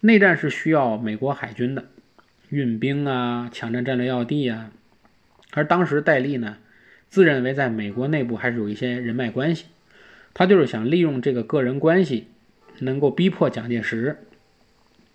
[0.00, 1.86] 内战是需要美国海军的
[2.50, 4.70] 运兵啊、抢占战略要地啊，
[5.52, 6.58] 而当时戴笠呢，
[7.08, 9.66] 自认为在美国内部还是有一些人脉关系，
[10.34, 12.26] 他就是想利用这个个人关系。
[12.82, 14.16] 能够逼迫蒋介石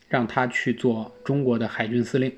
[0.08, 2.32] 让他去做中国的海军司令。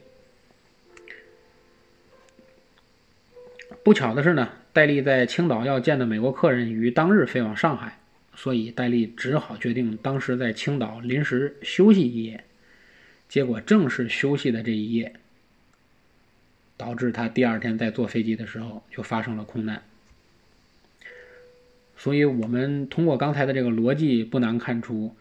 [3.83, 7.99] 不巧的是呢，戴笠在青岛要见的美国客人于当日飞往上海，
[8.35, 12.43] 所以戴笠只好决定当时在青岛临时休息一夜。
[13.29, 15.13] 结果正是休息的这一夜，
[16.77, 19.83] 导致他第二天在坐飞机的时候就发生了空难。
[21.97, 25.15] 所以，我们通过刚才的这个逻辑，不难看出，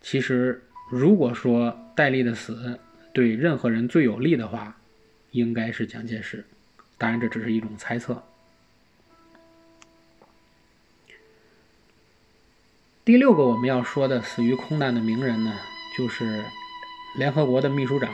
[0.00, 2.80] 其实如果说戴笠的死
[3.12, 4.76] 对任何人最有利的话，
[5.30, 6.44] 应该是蒋介石。
[6.98, 8.22] 当然，这只是一种猜测。
[13.04, 15.56] 第六个我们要说的死于空难的名人呢，
[15.96, 16.44] 就是
[17.16, 18.12] 联合国的秘书长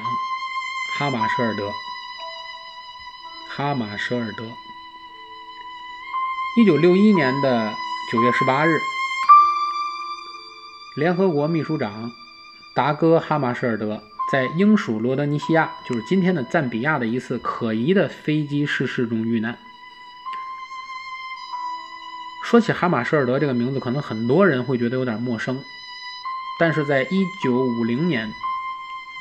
[0.98, 1.72] 哈马舍尔德。
[3.48, 4.44] 哈马舍尔德，
[6.58, 7.72] 一九六一年的
[8.12, 8.78] 九月十八日，
[10.94, 12.12] 联合国秘书长
[12.76, 14.02] 达戈哈马舍尔德。
[14.30, 19.56] 在英属罗德尼西亚，就是今天的赞比亚的一次可疑的飞机失事中遇难。
[22.44, 25.56] 说起哈马舍尔德这个名字，可能很多人会觉得有点陌生，
[26.58, 28.28] 但是在一九五零年，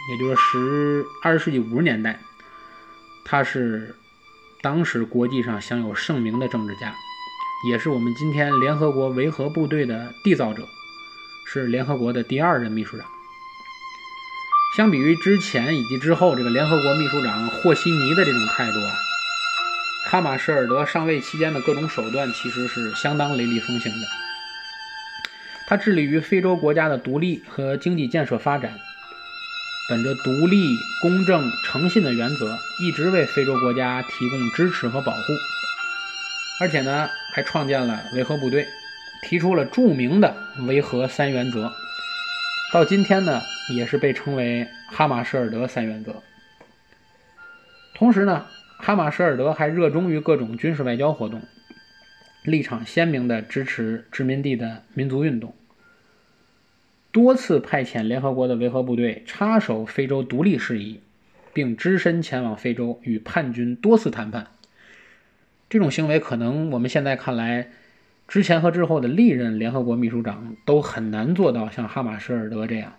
[0.10, 2.20] 也就是十二十世纪五十年代，
[3.24, 3.96] 他是
[4.63, 6.96] 当时国际上享有盛名的政治家，
[7.70, 10.63] 也是我们今天联合国维和部队的缔造者，
[11.46, 13.06] 是联合国的第二任秘书长。
[14.75, 18.93] 相比于之前以及之后，这个联合国秘书长霍希泥的这种态度啊，
[20.05, 24.07] 哈马舍尔德上位期间的各种手段其实是相当雷厉风行的。
[25.65, 28.73] 他致力于非洲国家的独立和经济建设发展，
[29.89, 35.21] 本着独立、公正、诚信的原则，一直为非洲国家提供支持和保护。
[36.59, 38.67] 而且呢，还创建了维和部队，
[39.23, 40.35] 提出了著名的
[40.67, 41.73] 维和三原则。
[42.71, 43.41] 到今天呢。
[43.67, 46.21] 也是被称为哈马舍尔德三原则。
[47.95, 48.45] 同时呢，
[48.78, 51.41] 哈马舍尔德还热衷于各种军事外交活动，
[52.43, 55.56] 立场鲜明地支持殖民地的民族运动，
[57.12, 60.99] 多次派遣联合国的维和部队插手非洲独立事宜，
[61.51, 64.45] 并只身前往非洲与叛军多次谈判。
[65.71, 67.69] 这种行为可能我们现在看来，
[68.27, 72.93] 之前和之后的历任联合国秘书长都很难做到像哈马舍尔德这样。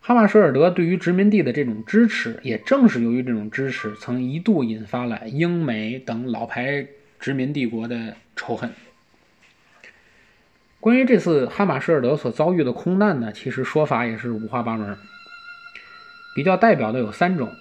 [0.00, 6.86] 哈马舍尔德对于殖民地的这种支持，也正是由于这种支持，曾一度引发了英美等老牌
[7.20, 8.72] 殖民帝国的仇恨。
[10.80, 14.96] 关于这次哈马舍尔德所遭遇的空难呢，其实说法也是五花八门。
[16.34, 17.52] 比较代表的有三种：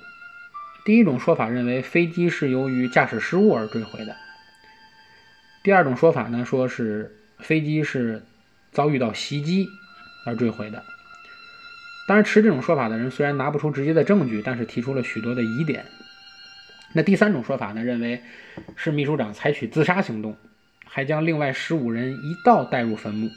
[0.86, 4.14] 第一种说法认为飞机是由于驾驶失误而坠毁的；
[5.68, 8.24] 第二种说法呢，说是飞机是
[8.72, 9.68] 遭遇到袭击
[10.26, 10.82] 而坠毁的。
[12.08, 15.84] 当然，持这种说法的人虽然拿不出直接的证据，但是提出了许多的疑点。
[16.94, 18.24] 那第三种说法呢，认为
[18.78, 20.38] 是秘书长采取自杀行动，
[20.86, 23.30] 还将另外十五人一道带入坟墓。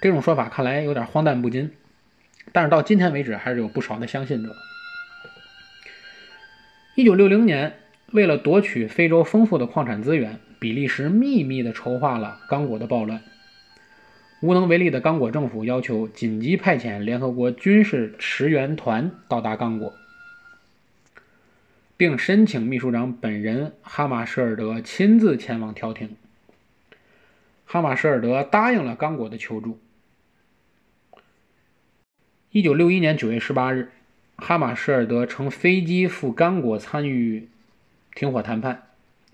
[0.00, 1.72] 这种说法看来有点荒诞不经，
[2.52, 4.54] 但是到今天为止，还是有不少的相信者。
[6.94, 7.80] 一九六零年，
[8.12, 13.20] 为了夺取非洲丰富的矿产资源，比利时秘密地筹划了刚果的暴乱。
[14.38, 19.92] 无能为力的刚果政府要求紧急派遣联合国军事驰援团到达刚果，
[21.96, 26.14] 并申请秘书长本人哈马舍尔德亲自前往调停。
[27.64, 29.80] 哈马舍尔德答应了刚果的求助。
[32.52, 33.90] 一九六一年九月十八日，
[34.36, 37.48] 哈马舍尔德乘飞机赴刚果参与
[38.14, 38.82] 停火谈判，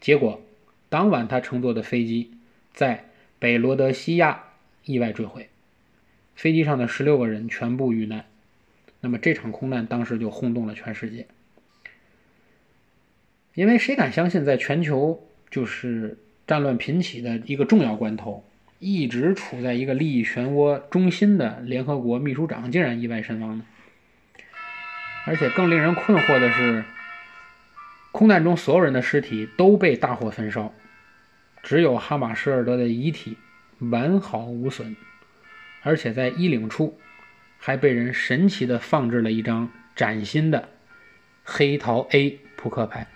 [0.01, 0.41] 结果
[0.89, 2.33] 当晚他乘坐的飞机
[2.73, 3.05] 在
[3.39, 4.45] 北罗德西亚。
[4.85, 5.51] 意外坠毁，
[6.35, 8.25] 飞机上的十六个人全部遇难。
[9.03, 11.27] 那么这场空难当时就轰动了全世界，
[13.53, 16.17] 因为谁敢相信，在全球就是
[16.47, 18.43] 战乱频起的一个重要关头，
[18.79, 23.67] 一直处在一个利益漩涡中心的联合国秘书长竟然意外身亡呢？
[25.27, 26.83] 而且更令人困惑的是，
[28.19, 30.75] 空难中所有人的尸体都被大火焚烧，
[31.63, 33.39] 只有哈马舍尔德的遗体。
[33.79, 34.97] 完好无损，
[35.85, 36.99] 而且在衣领处
[37.61, 40.69] 还被人神奇的放置了一张崭新的
[41.45, 43.07] 黑桃 A 扑克牌。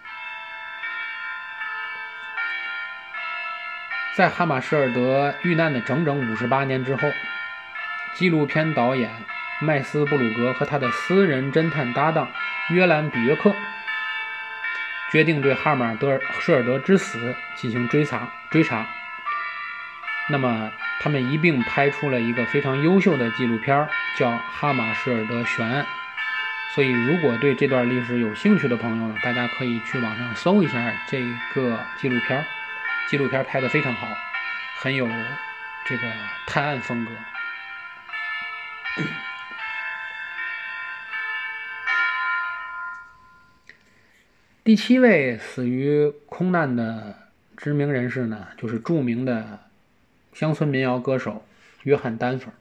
[4.17, 7.09] 在哈马舍尔德遇难的整整五十八年之后，
[8.15, 9.11] 纪录片导演
[9.61, 12.31] 麦斯布鲁格和他的私人侦探搭档
[12.71, 13.53] 约兰比约克
[15.13, 18.87] 决定对哈马德舍尔德之死进行追查追查。
[20.31, 23.87] 那么他们一并拍出了一个非常优秀的纪录片，
[24.17, 25.85] 叫《哈马舍尔德悬案》。
[26.75, 31.21] 所以，如果对这段历史有兴趣的朋友呢，大家可以去网上搜一下这
[31.53, 32.43] 个纪录片，
[33.09, 34.09] 纪录片拍得非常好，
[34.79, 35.07] 很有
[35.85, 36.11] 这个
[36.47, 37.11] 探案风格。
[44.65, 47.17] 第七位死于空难的
[47.57, 49.59] 知名人士呢，就是著名的
[50.33, 51.45] 乡村民谣歌手
[51.83, 52.53] 约翰·丹佛。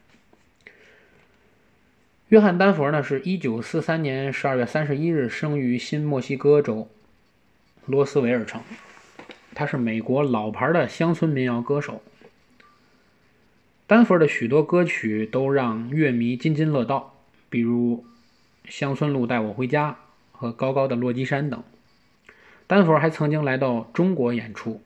[2.29, 6.89] 约翰·丹佛呢，是一九四三年十二月三十一日生于新墨西哥州
[7.85, 8.63] 罗斯维尔城，
[9.53, 12.01] 他是美国老牌的乡村民谣歌手。
[13.85, 18.03] 丹佛的许多歌曲都让乐迷津津乐道，比如
[18.71, 19.91] 《乡村路带我回家》
[20.31, 21.63] 和《高高的落基山》等。
[22.72, 24.82] 丹佛还曾经来到中国演出，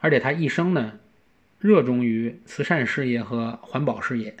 [0.00, 0.98] 而且他一生呢
[1.60, 4.34] 热衷于慈善事业和环保事业。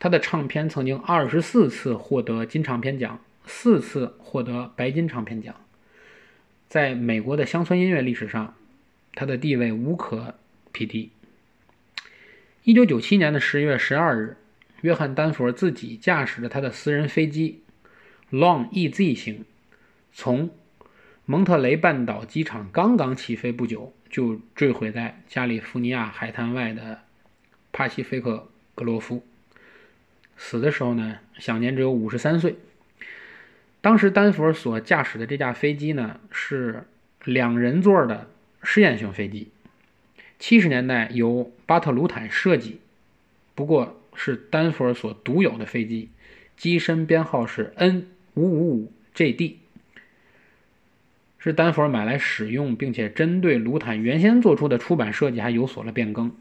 [0.00, 5.54] 他的唱片曾经二十四次获得金唱片奖，四次获得白金唱片奖。
[6.68, 8.56] 在美国的乡村音乐历史上，
[9.14, 10.34] 他的地位无可
[10.72, 11.12] 匹敌。
[12.64, 14.36] 一九九七年的十月十二日，
[14.80, 17.62] 约翰·丹佛自己驾驶着他的私人飞机
[18.32, 19.44] “Long EZ 型”
[20.12, 20.50] 从。
[21.30, 27.02] 蒙特雷半岛机场刚刚起飞不久，就坠毁在加利福尼亚海滩外的
[27.70, 29.22] 帕西菲克格罗夫。
[30.38, 32.56] 死的时候呢，享年只有五十三岁。
[33.82, 36.84] 当时丹佛所驾驶的这架飞机呢，是
[37.26, 38.30] 两人座的
[38.62, 39.48] 试验型飞机，
[40.38, 42.80] 七十年代由巴特鲁坦设计，
[43.54, 46.08] 不过是丹佛所独有的飞机，
[46.56, 49.56] 机身编号是 N 五五五 JD。
[51.38, 56.32] 是丹佛买来使用，并且针对卢坦原先做出的出版设计还有所了变更。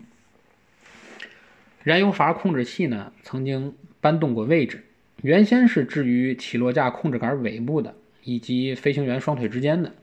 [1.84, 4.84] 燃油阀控制器呢，曾经搬动过位置，
[5.22, 9.93] 原先是置于起落架控制杆尾部的，以及飞行员双腿之间的，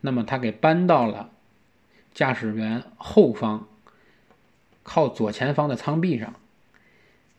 [0.00, 1.30] 那么它给搬到了
[2.12, 3.68] 驾驶员后方，
[4.82, 6.34] 靠左前方的舱壁上。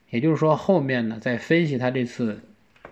[0.10, 2.42] 也就是说，后面呢，在分析他这次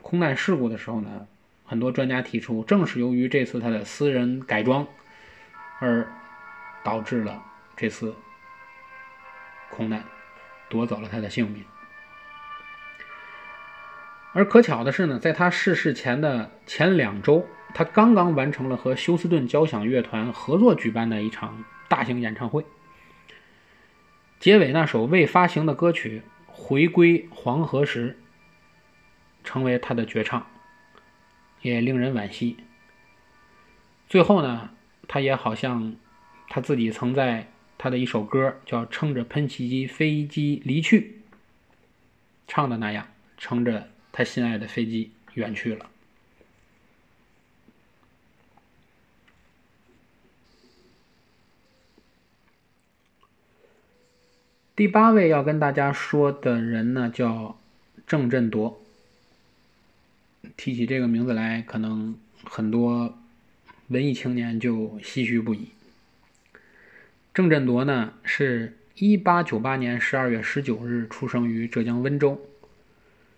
[0.02, 1.26] 空难事故的时候呢。
[1.70, 4.88] 很多专家提出，正是由于这次他的私人改装，
[5.80, 6.12] 而
[6.84, 7.44] 导致了
[7.78, 8.16] 这次
[9.70, 10.04] 空难，
[10.68, 11.64] 夺走了他的性命。
[14.34, 22.66] 而可巧的是呢，在他逝世前的前两周，他刚刚完成了和休斯顿交响乐团合作举办的一场大型演唱会。
[24.40, 28.18] 结尾那首未发行的歌曲《回归黄河时》，
[29.48, 30.48] 成为他的绝唱。
[31.62, 32.58] 也令人惋惜。
[34.08, 34.72] 最后呢，
[35.08, 35.96] 他也好像
[36.48, 41.22] 他自己曾在他的一首歌叫《乘着喷气机飞机离去》
[42.48, 43.08] 唱的那样，
[43.38, 45.90] 乘着他心爱的飞机远去了。
[54.76, 57.60] 第八位要跟大家说的人呢，叫
[58.08, 58.82] 郑振铎。
[60.60, 63.18] 提起这个名字来，可能很多
[63.88, 65.70] 文艺青年就唏嘘不已。
[67.34, 72.42] 郑振铎呢，是一八九八年十二月十九日出生于浙江温州，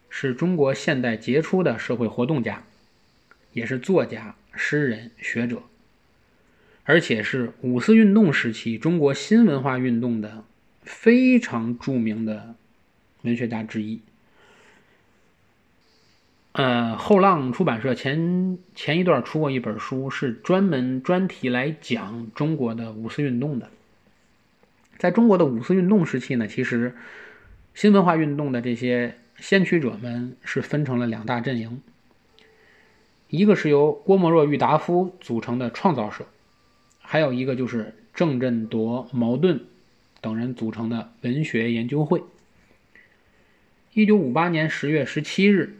[0.10, 2.64] 是中国现代杰出的社会活动家，
[3.54, 5.62] 也是作家、诗人、学者，
[6.86, 10.44] 而且是五四运动时期中国新文化运动的
[10.82, 12.56] 非常著名的
[13.22, 14.02] 文学家之一。
[16.54, 23.70] 呃，后浪出版社前前一段出过一本书，是专门专题来讲中国的五四运动的。
[24.98, 26.94] 在中国的五四运动时期呢，其实
[27.74, 31.82] 新文化运动的这些先驱者们是分成了两大阵营，
[33.30, 36.26] 一个是由郭沫若、郁达夫组成的创造社，
[37.00, 39.62] 还有一个就是郑振铎、茅盾
[40.20, 42.22] 等人组成的文学研究会。
[43.94, 45.78] 一九五八年十月十七日。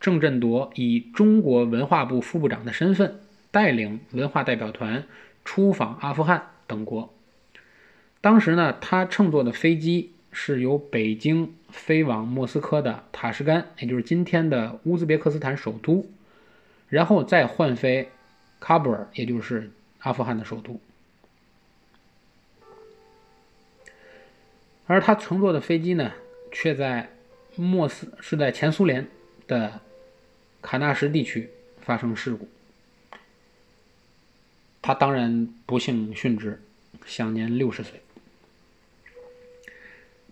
[0.00, 3.20] 郑振铎以中国文化部副部长的身份，
[3.50, 5.04] 带领文化代表团
[5.44, 7.12] 出访阿富汗等国。
[8.20, 16.06] 当时呢，他乘坐的飞机是由北京飞往莫斯科的塔什干，也就是今天的乌兹别克斯坦首都，
[16.88, 18.08] 然后再换飞
[18.60, 20.80] 喀布尔，也就是阿富汗的首都。
[24.86, 26.12] 而他乘坐的飞机呢，
[26.52, 27.10] 却在
[27.56, 29.08] 莫斯是在前苏联
[29.48, 29.80] 的。
[30.68, 31.48] 喀纳什地区
[31.80, 32.46] 发生事故，
[34.82, 36.60] 他当然不幸殉职，
[37.06, 38.02] 享年六十岁。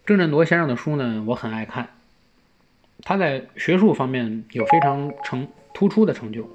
[0.05, 1.89] 郑振铎先生的书呢，我很爱看。
[3.01, 6.51] 他在学术方面有非常成突出的成就。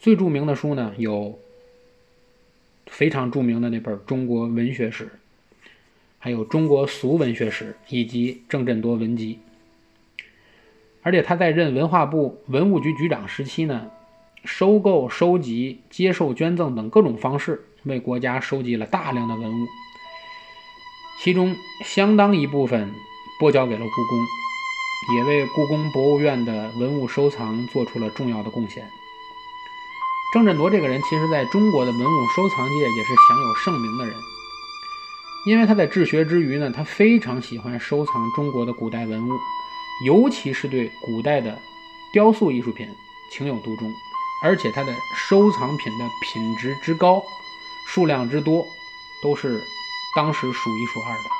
[0.00, 1.38] 最著名的书呢，有
[2.86, 5.04] 非常著名的那本《中国文学史》，
[6.18, 9.38] 还有《中国俗文学史》，以及《郑振铎文集》。
[11.02, 13.90] 而且他在任文化部文物局局长时期呢，
[14.44, 19.66] 收购、收集、接受捐赠等各种方式，为国家收集了大量的文物。
[21.20, 22.92] 其中相当一部分
[23.38, 28.84] 拨交给了故宫，也为故宫博物院的文物收藏做出了重要的贡献。
[30.32, 34.14] 郑振铎这个人，其实在中国的文物收藏界也是享有盛名的人，
[35.46, 39.32] 因为他在治学之余呢，他非常喜欢收藏中国的古代文物，
[40.04, 41.60] 尤其是对古代的
[42.12, 42.88] 雕塑艺术品
[43.30, 43.92] 情有独钟，
[44.42, 44.92] 而且他的
[45.28, 47.22] 收藏品的品质之高，
[47.88, 48.64] 数量之多，
[49.22, 49.60] 都是。
[50.14, 51.30] 当时数一数二的。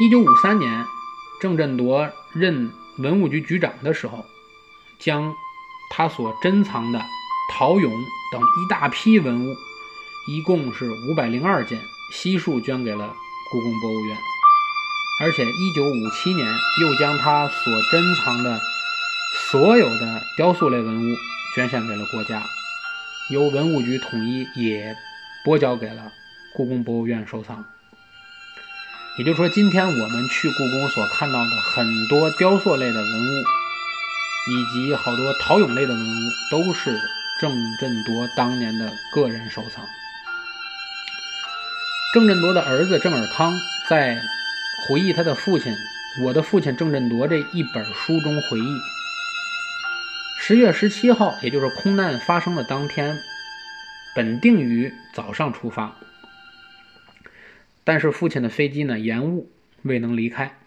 [0.00, 0.86] 一九五三年，
[1.40, 4.24] 郑振铎任文物局局长的时候，
[5.00, 5.34] 将
[5.90, 7.04] 他所珍藏的
[7.50, 7.90] 陶俑
[8.30, 9.56] 等一大批文物，
[10.28, 11.76] 一共是五百零二件，
[12.12, 13.12] 悉数捐给了
[13.50, 14.16] 故宫博物院。
[15.20, 16.46] 而且，一九五七年
[16.80, 18.60] 又将他所珍藏的
[19.50, 21.16] 所有的雕塑类文物
[21.54, 22.42] 捐献给了国家，
[23.30, 24.96] 由文物局统一也
[25.44, 26.12] 拨交给了。
[26.52, 27.64] 故宫博物院收藏，
[29.18, 33.44] 也就是说，今天我们去故宫所看到的很多雕塑类的文物，
[34.50, 37.00] 以及好多陶俑类的文物，都是
[37.40, 39.84] 郑振铎当年的个人收藏。
[42.12, 44.16] 郑振铎的儿子郑尔康在
[44.86, 45.74] 回忆他的父亲
[46.22, 48.78] “我的父亲郑振铎”这一本书中回忆：
[50.38, 53.18] 十月十七号，也就是空难发生的当天，
[54.14, 55.96] 本定于早上出发。
[57.82, 59.50] 但是父亲的飞机呢延误，
[59.82, 60.58] 未能离开。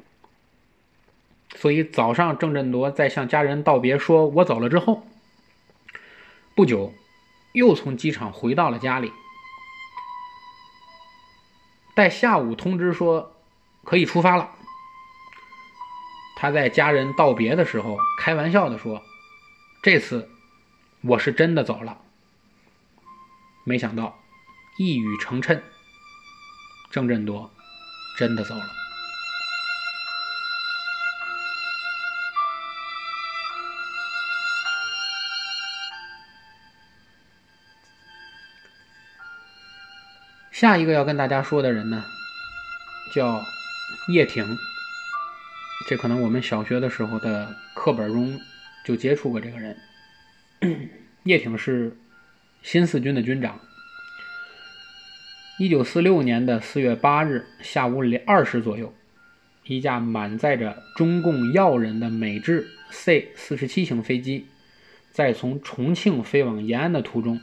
[1.55, 5.05] 所以早上郑振铎在向家人道别，说我走了之后，
[6.55, 6.91] 不久
[7.53, 9.11] 又从机场回到了家里。
[11.93, 13.36] 待下午通知说
[13.87, 14.51] 可以出发了，
[16.35, 19.01] 他在家人道别的时候开玩笑的说
[19.81, 20.29] ：“这次
[21.01, 21.97] 我是真的走了。”
[23.63, 24.19] 没想到
[24.77, 25.61] 一语成谶。
[26.91, 27.49] 郑振铎
[28.17, 28.65] 真的走了。
[40.51, 42.03] 下一个要跟大家说的人呢，
[43.13, 43.45] 叫
[44.09, 44.57] 叶挺。
[45.87, 48.39] 这可能我们小学的时候的课本中
[48.83, 49.77] 就接触过这个人。
[51.23, 51.97] 叶挺是
[52.63, 53.59] 新四军的军长。
[55.59, 58.93] 一九四六年的四月八日下午两二时左右，
[59.65, 64.45] 一架满载着中共要人的美制 C 四十七型飞机，
[65.11, 67.39] 在从重庆飞往延安的途中，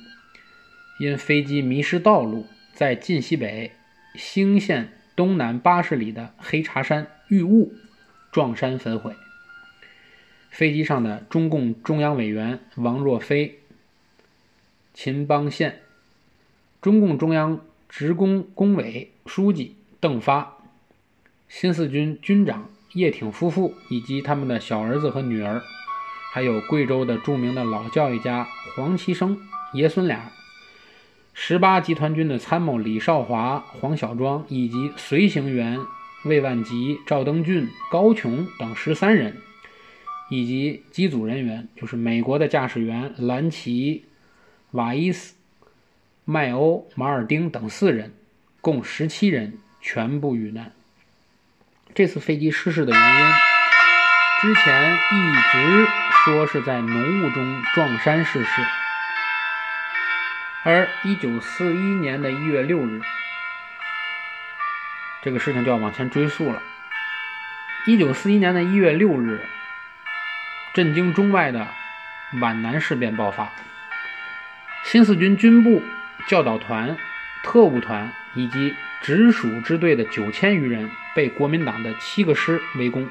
[1.01, 3.73] 因飞机迷失道路，在晋西北
[4.15, 7.73] 兴县东南八十里的黑茶山遇雾，
[8.33, 9.15] 撞山焚毁。
[10.51, 13.61] 飞机上的中共中央委员王若飞、
[14.93, 15.81] 秦邦宪，
[16.81, 17.61] 中共中央。
[17.97, 20.57] 职工工委书记邓发，
[21.49, 25.63] 新四军军长叶挺夫妇以及他们的小儿子和女儿，
[26.33, 29.39] 还有贵州的著名的老教育家黄其生
[29.75, 30.33] 爷孙俩，
[31.37, 35.81] 十八集团军的参谋李少华、黄小庄以及随行员
[36.25, 39.37] 魏万吉、赵登俊、高琼等十三人，
[40.31, 44.05] 以及机组人员，就是美国的驾驶员兰奇、
[44.71, 45.35] 瓦伊斯。
[46.25, 48.15] 麦欧、马尔丁等四人，
[48.63, 50.73] 共十七人全部遇难。
[51.95, 53.27] 这次飞机失事的原因，
[54.41, 55.87] 之前一直
[56.25, 58.63] 说是在浓雾中撞山逝世。
[60.65, 63.01] 而一九四一年的一月六日，
[65.23, 66.63] 这个事情就要往前追溯了。
[67.87, 69.47] 一九四一年的一月六日，
[70.73, 71.69] 震惊中外的
[72.41, 73.53] 皖南事变爆发，
[74.85, 75.83] 新四军军部。
[76.27, 76.97] 教导团、
[77.43, 83.11] 特务团以及直属支队的九千余人被国民党的七个师围攻，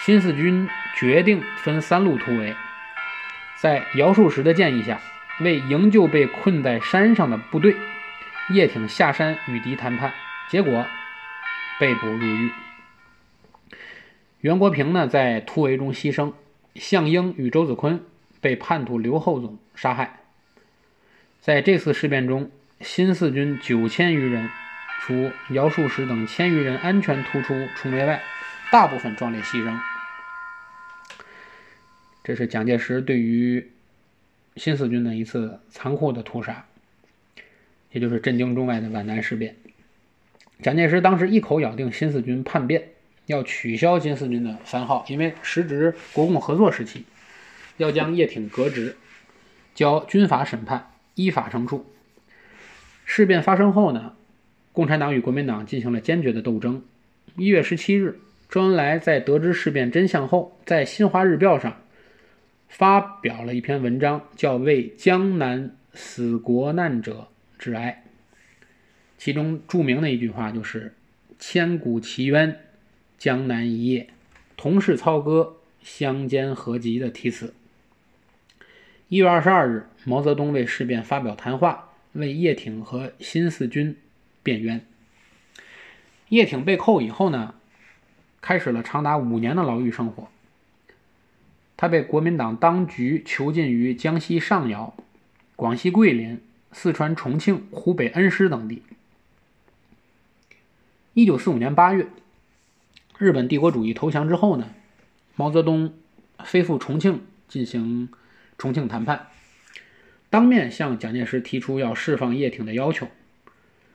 [0.00, 2.56] 新四军决定分三路突围。
[3.56, 4.98] 在姚树石的建议下，
[5.40, 7.74] 为营救被困在山上的部队，
[8.50, 10.12] 叶挺下山与敌谈判，
[10.48, 10.86] 结果
[11.80, 12.50] 被捕入狱。
[14.40, 16.34] 袁国平呢，在突围中牺牲，
[16.74, 18.04] 项英与周子坤
[18.40, 20.20] 被叛徒刘厚总杀害。
[21.40, 24.48] 在这次事变中，新四军九千余人
[25.00, 28.22] 除姚术士等千余人安全突出重围外，
[28.70, 29.78] 大部分壮烈牺牲。
[32.22, 33.70] 这是蒋介石对于
[34.56, 36.64] 新四军的一次残酷的屠杀，
[37.90, 39.56] 也就是震惊中外的皖南事变。
[40.62, 42.90] 蒋介石当时一口咬定新四军叛变，
[43.26, 47.04] 要取消新四军的番号，因为时值国共合作时期，
[47.76, 48.96] 要将叶挺革职，
[49.74, 51.84] 交军法审判，依法惩处。
[53.04, 54.14] 事变发生后呢，
[54.72, 56.82] 共产党与国民党进行了坚决的斗争。
[57.36, 61.76] 一月十七日，周恩来在得知事变真相后，在《新华日报》上。
[62.74, 68.02] 发表了一篇文章，叫《为江南死国难者致哀》，
[69.16, 70.92] 其中著名的一句话就是
[71.38, 72.58] “千古奇冤，
[73.16, 74.08] 江南一夜，
[74.56, 77.54] 同是操戈，相煎何急”的题词。
[79.06, 83.96] 一月二十二日，毛泽东为事变发表谈话，为叶挺和新四军
[84.42, 84.84] 辩冤。
[86.30, 87.54] 叶挺被扣以后呢，
[88.40, 90.28] 开始了长达五年的牢狱生活。
[91.84, 94.96] 他被国民党当局囚禁于江西上饶、
[95.54, 96.40] 广西桂林、
[96.72, 98.80] 四川重庆、湖北恩施等地。
[101.12, 102.06] 一九四五年八月，
[103.18, 104.70] 日本帝国主义投降之后呢，
[105.36, 105.92] 毛泽东
[106.42, 108.08] 飞赴重庆进行
[108.56, 109.26] 重庆谈判，
[110.30, 113.08] 当面向蒋介石提出要释放叶挺的要求，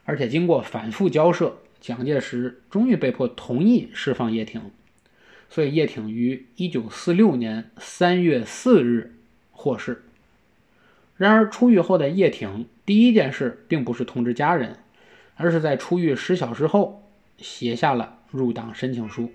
[0.06, 4.62] 而且经过反复交涉，蒋介石终于被迫同意释放叶挺。
[5.50, 9.16] 所以叶挺于一九四六年三月四日
[9.52, 10.04] 获释。
[11.18, 14.78] 然而出狱后的叶挺第一件事并不是通知家人，
[15.36, 17.04] 而是在出狱十小时后
[17.38, 19.32] 写下了入党申请书。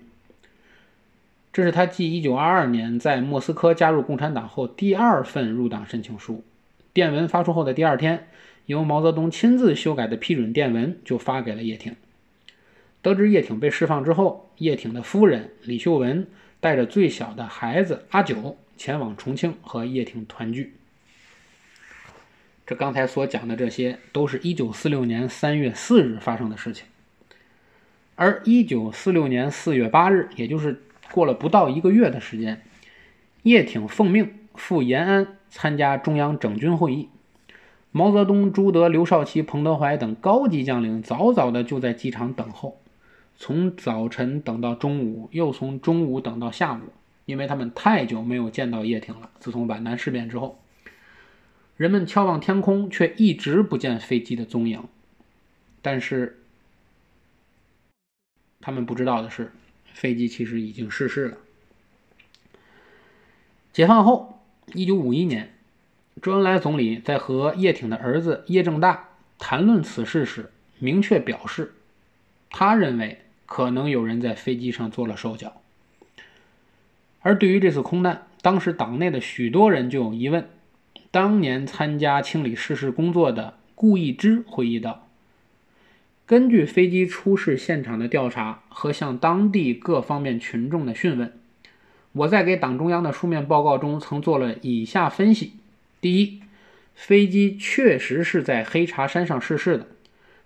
[1.53, 6.43] 这是他继一九二二年在莫斯科加入共产党后第二份入党申请书。
[6.91, 8.27] 电文发出后的第二天，
[8.65, 11.95] 由毛泽东亲自修改的批准电文就发给了叶挺。
[13.05, 16.25] 得知叶挺被释放之后，叶挺的夫人李秀文
[16.59, 20.73] 带着最小的孩子阿九前往重庆和叶挺团聚。
[22.65, 26.87] 这刚才所讲的这些，都是一九四六年三月四日发生的事情。
[28.15, 30.81] 而一九四六年四月八日，也就是
[31.11, 32.63] 过了不到一个月的时间，
[33.43, 37.09] 叶挺奉命赴延安参加中央整军会议。
[37.91, 42.81] 毛泽东、朱德、刘少奇、彭德怀等高级将领早早的就在机场等候。
[43.37, 46.93] 从早晨等到中午，又从中午等到下午，
[47.25, 49.29] 因为他们太久没有见到叶挺了。
[49.39, 50.57] 自从皖南事变之后，
[51.75, 54.83] 人们眺望天空，却一直不见飞机的踪影。
[55.81, 56.39] 但是，
[58.61, 59.51] 他们不知道的是，
[59.93, 61.37] 飞机其实已经失事了。
[63.73, 64.41] 解放后，
[64.73, 65.53] 一九五一年，
[66.21, 71.73] 周恩来总理在和叶挺的儿子叶正大谈论此事时，明确表示，
[72.49, 73.23] 他认为。
[73.45, 75.61] 可能有人在飞机上做了手脚，
[77.21, 80.47] 而对于这次空难，当时党内的许多人就有疑问。
[81.11, 85.07] 当年参加清理失事工作的顾益之回忆道
[86.27, 91.31] ：“根据飞机出事现场的调查和向当地各方面群众的讯问，
[92.11, 95.53] 我在给党中央的书面报告中曾做了以下分析：
[96.01, 96.41] 第一，
[96.93, 99.87] 飞机确实是在黑茶山上失事的，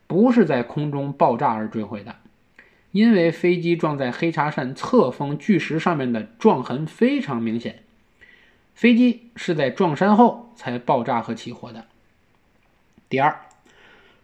[0.06, 2.18] 不是在空中爆炸而坠毁的。”
[2.92, 7.84] 因为飞机撞在黑茶山侧峰巨石上面的撞痕非常明显，
[8.74, 11.86] 飞机是在撞山后才爆炸和起火的。
[13.08, 13.42] 第二，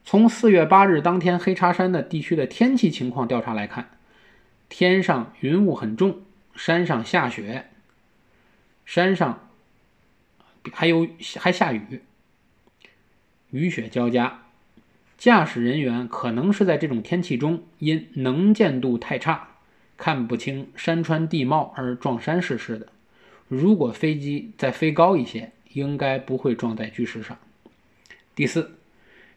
[0.03, 3.91] 从四月八日当天黑茶山的地区的天气情况调查来看，
[4.67, 6.21] 天上云雾很重，
[6.55, 7.69] 山上下雪，
[8.85, 9.47] 山上
[10.71, 11.07] 还有
[11.39, 12.01] 还下雨，
[13.51, 14.44] 雨雪交加。
[15.17, 19.47] 驾驶人员可能是在这种天气中因能见度太差，
[19.97, 22.87] 看不清山川地貌而撞山逝世的。
[23.47, 27.37] 如果飞机再飞高一些，应该不会撞在巨石上。
[28.35, 28.77] 第四，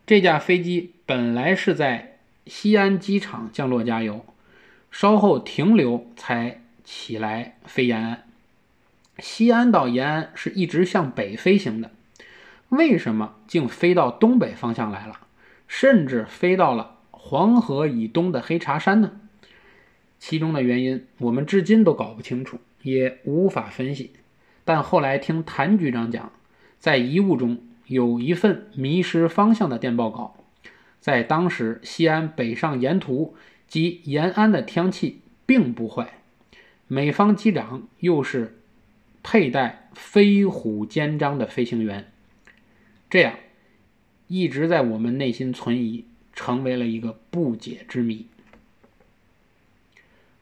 [0.06, 4.24] 这架飞机本来是在西安机场降落加油，
[4.90, 8.24] 稍后停留才起来飞延安。
[9.18, 11.92] 西安到延安是一直向北飞行的，
[12.70, 15.20] 为什么竟飞到东北方向来了？
[15.68, 19.20] 甚至飞到了黄河以东的黑茶山呢？
[20.18, 24.10] 其中的原因我们至今都搞不清楚，也无法分析。
[24.64, 26.32] 但后来听谭局长讲，
[26.78, 30.44] 在遗物中有一份迷失方向的电报稿，
[31.00, 33.36] 在当时西安北上沿途
[33.68, 36.14] 及延安的天气并不坏，
[36.86, 38.58] 美方机长又是
[39.22, 42.10] 佩戴飞虎肩章的飞行员，
[43.08, 43.34] 这样。
[44.28, 48.26] 一直在我们内心存疑，成为了一个不解之谜。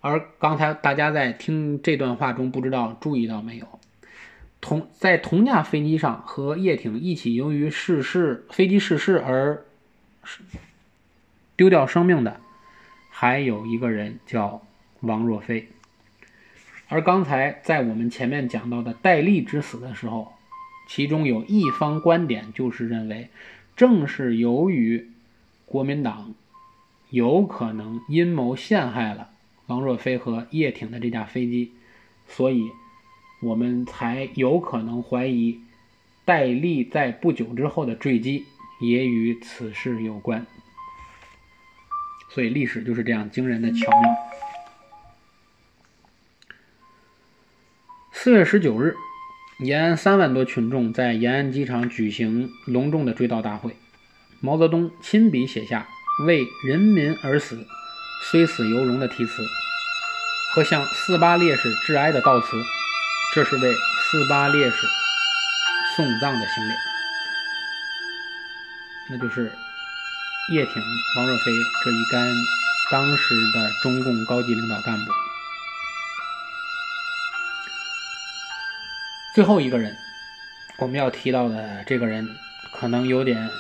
[0.01, 3.67] 而刚才大家在听这段话中，不知道注意到没有？
[4.61, 9.65] 同在同架飞机上和叶挺一起由于失事飞机失事而
[11.57, 12.41] 丢掉生命的，
[13.11, 14.67] 还有一个人叫
[15.01, 15.69] 王若飞。
[16.89, 20.33] 而刚才在我们前面讲到的戴笠之死的时候，
[20.89, 23.29] 其中有一方观点就是认为，
[23.77, 25.11] 正是由于
[25.67, 26.35] 国民党
[27.11, 29.31] 有可能阴谋陷害了
[29.67, 31.73] 王若飞和叶挺的这架飞机，
[32.27, 32.71] 所以
[33.43, 35.61] 我们才有可能怀疑
[36.25, 38.47] 戴笠在不久之后的坠机
[38.81, 40.47] 也与此事有关。
[42.31, 44.17] 所以历史就是这样惊人的巧妙。
[48.13, 48.97] 四月十九日，
[49.59, 53.75] 延安三万多群众在延安机场举行隆重的追悼大会。
[54.41, 55.89] 毛泽东亲笔写下
[56.27, 57.67] “为人民而死，
[58.31, 59.43] 虽死犹荣”的题词
[60.55, 62.49] 和向四八烈士致哀的悼词，
[63.35, 64.77] 这是为四八烈士
[65.97, 66.77] 送葬的行列。
[69.09, 69.51] 那就是
[70.53, 70.83] 叶挺、
[71.17, 71.45] 王若飞
[71.83, 72.35] 这一干
[72.91, 75.11] 当时的中共高级领导干部。
[79.37, 79.95] 最后一个人，
[80.79, 82.27] 我们要提到的这个人，
[82.73, 83.51] 可能有点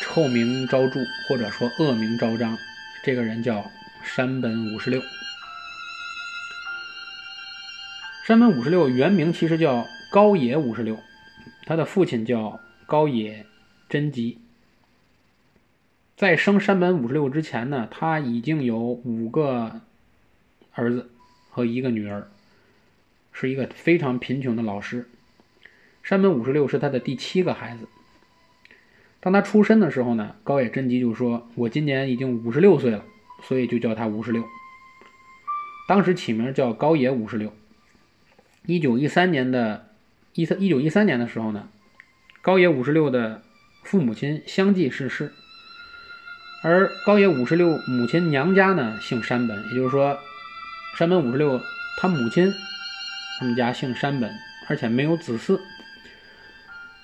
[0.00, 2.56] 臭名昭著，或者说恶名昭彰。
[3.02, 3.68] 这个人叫
[4.04, 5.02] 山本五十六。
[8.24, 11.00] 山本五十六原名其实叫高野五十六，
[11.66, 13.44] 他的父亲叫高野
[13.88, 14.38] 真吉。
[16.16, 19.80] 在生山本五十六之前呢，他已经有五个
[20.74, 21.10] 儿子
[21.50, 22.30] 和一个女儿。
[23.34, 25.10] 是一个非常贫穷的老师，
[26.04, 27.88] 山本五十六是他的第七个孩子。
[29.18, 33.04] 当他出生的时候呢，高野真吉就说：“我今年已经五十六岁了，
[33.42, 34.44] 所以就叫他五十六。”
[35.88, 37.52] 当时起名叫高野五十六。
[38.66, 39.90] 一九一三年的
[40.34, 41.68] 一三一九一三年的时候呢，
[42.40, 43.42] 高野五十六的
[43.82, 45.32] 父母亲相继逝世，
[46.62, 50.18] 而高野五十六母亲娘家呢姓山本，也就是说，
[50.96, 51.60] 山本五十六
[52.00, 52.52] 他母亲。
[53.38, 54.30] 他们家姓山本，
[54.68, 55.58] 而且没有子嗣。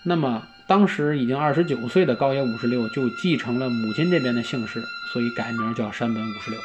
[0.02, 6.60] 那么当时已经二十九岁的高野五十六就继承了母亲这边的姓氏，所以改名叫山本五十六。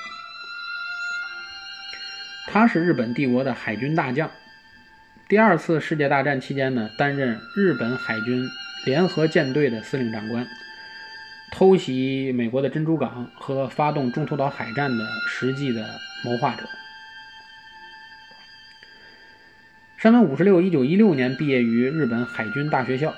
[2.47, 4.29] 他是日本帝国的海军大将。
[5.27, 8.47] 第二次世界大战期间呢，担任日本海军
[8.85, 10.47] 联合舰队的司令长官，
[11.51, 15.83] 偷袭美国的珍珠港和发动中途岛海战的实际的
[16.23, 16.63] 谋划者。
[20.05, 23.15] 山本五十六，一九一六年毕业于日本海军大学校，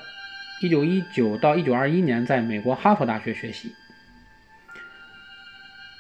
[0.61, 3.73] 一九一九到一九二一年在美国哈佛大学学习。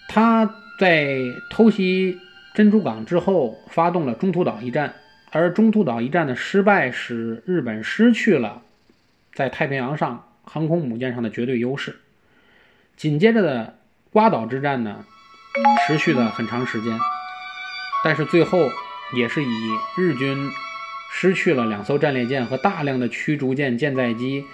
[0.07, 2.21] 他在偷袭
[2.53, 4.93] 珍珠港之后，发动了中途岛一战，
[5.29, 8.61] 而中途岛一战的失败使日本失去了
[9.33, 11.97] 在太平洋上航空母舰上的绝对优势。
[12.95, 13.77] 紧接着的
[14.09, 15.03] 瓜岛之战呢，
[15.85, 16.97] 持续了很长时间，
[18.05, 18.69] 但是最后
[19.13, 20.49] 也是以日军。
[21.11, 24.45] 失去了两艘战列舰和大量的驱逐舰、舰载机、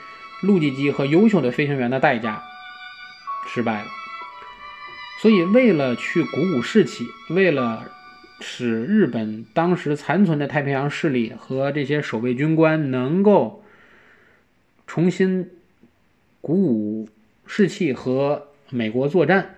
[0.41, 2.43] 陆基机和优秀的飞行员的代价，
[3.47, 3.88] 失败了。
[5.20, 7.89] 所以，为了去鼓舞士气，为了
[8.41, 13.64] 使日本当时残存的太平洋势力和这些守卫军官能够
[14.86, 15.49] 重新
[16.41, 17.10] 鼓舞
[17.47, 19.56] 士气和美国作战，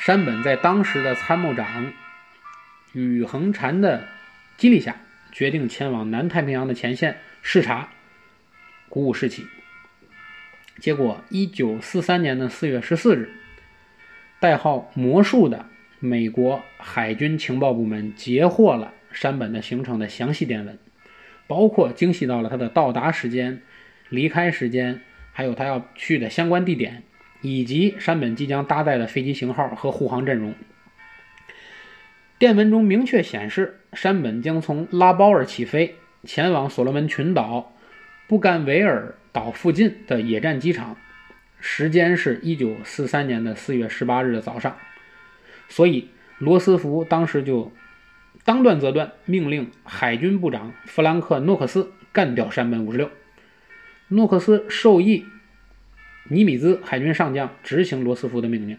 [0.00, 1.92] 山本在当时的参谋长
[2.92, 4.08] 宇恒禅的
[4.56, 4.96] 激励下。
[5.32, 7.88] 决定前往南太平洋的前线视察，
[8.88, 9.46] 鼓舞士气。
[10.78, 13.30] 结果，一九四三年的四月十四日，
[14.38, 15.66] 代号“魔术”的
[15.98, 20.78] 美国海军情报部门截获了山本的行程的详细电文，
[21.46, 23.62] 包括精细到了他的到达时间、
[24.08, 25.00] 离开时间，
[25.32, 27.04] 还有他要去的相关地点，
[27.40, 30.54] 以及山本即将搭载的飞机型号和护航阵容。
[32.38, 37.74] 电文中明确显示，山本将从拉包尔起飞，前往所罗门群岛
[38.26, 40.96] 布干维尔岛附近的野战机场，
[41.60, 44.76] 时间是一九四三年的四月十八日的早上。
[45.68, 47.72] 所以，罗斯福当时就
[48.44, 53.10] 当断则断，命令海军部长弗兰克·诺克斯干掉山本五十六。
[54.08, 55.26] 诺克斯授意
[56.28, 58.78] 尼米兹海军上将执行罗斯福的命令。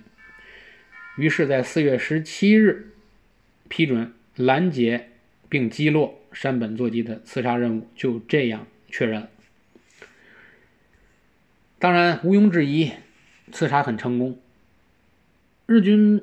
[1.18, 2.90] 于是，在四月十七日。
[3.70, 5.10] 批准拦截
[5.50, 9.28] 并击落山本座机的刺杀任务就这样确认。
[11.80, 12.92] 当然，毋庸置疑，
[13.52, 14.40] 刺杀很成功。
[15.66, 16.22] 日军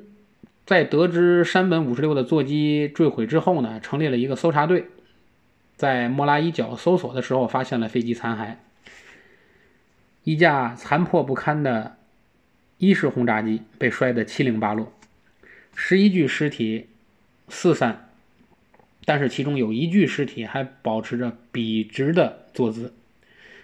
[0.65, 4.85] 在得知山本五十六的座机坠毁之后呢，成立了一个搜查队，
[5.75, 8.55] 在莫拉伊角搜索的时候，发现了飞机残骸，
[10.23, 11.97] 一架残破不堪的
[12.77, 14.91] 伊式轰炸机被摔得七零八落，
[15.75, 16.87] 十一具尸体
[17.51, 18.09] 四散，
[19.03, 22.93] 但是其中有一具尸体还保持着笔直的坐姿，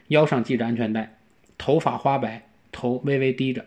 [0.10, 1.18] 腰上系着安全带，
[1.58, 3.66] 头发花白，头微微低着，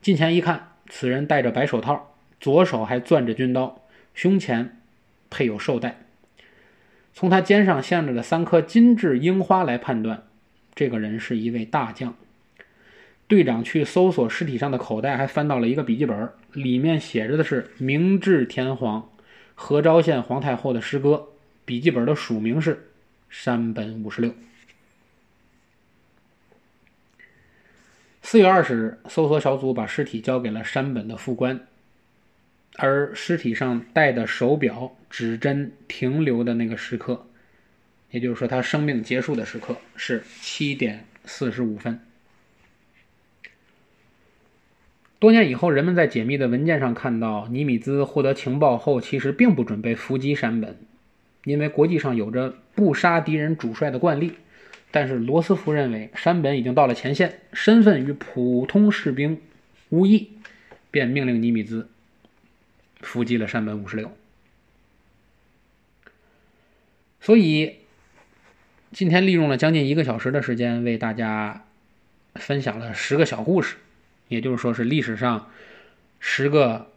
[0.00, 0.70] 近前一看。
[0.88, 3.82] 此人戴着白手套，左手还攥着军刀，
[4.14, 4.78] 胸前
[5.30, 6.00] 配有绶带。
[7.14, 10.24] 从他肩上镶着的三颗金质樱花来判断，
[10.74, 12.14] 这个人是一位大将。
[13.26, 19.08] 队长去搜索尸体上的口袋，还翻到了一个笔记本，里面写着的是“明治天皇
[19.54, 21.28] 和昭县皇太后”的诗歌。
[21.64, 22.90] 笔记本的署名是
[23.30, 24.34] 山本五十六。
[28.20, 31.66] 四月二十日，搜索小组把尸体交给了山本的副官，
[32.76, 37.26] 而尸体上戴的手表指针停留的那个时刻，
[38.10, 42.00] 也就是说他生命结束的时刻是七点四十五分。
[45.22, 50.76] 多年以后，人们在解密的文件上看到，尼米兹获得情报后，其实并不准备伏击山本，
[51.44, 54.32] 因为国际上有着不杀敌人主帅的惯例。
[54.90, 59.40] 但是罗斯福认为山本已经到了前线，身份与普通士兵
[59.90, 60.30] 无异，
[60.90, 61.88] 便命令尼米兹
[63.00, 64.10] 伏击了山本五十六。
[67.20, 67.76] 所以
[68.90, 71.62] 今天利用了将近一个小时的时间，为大家
[72.34, 73.76] 分享了十个小故事，
[74.32, 75.50] 也就是说是历史上
[76.18, 76.90] 十个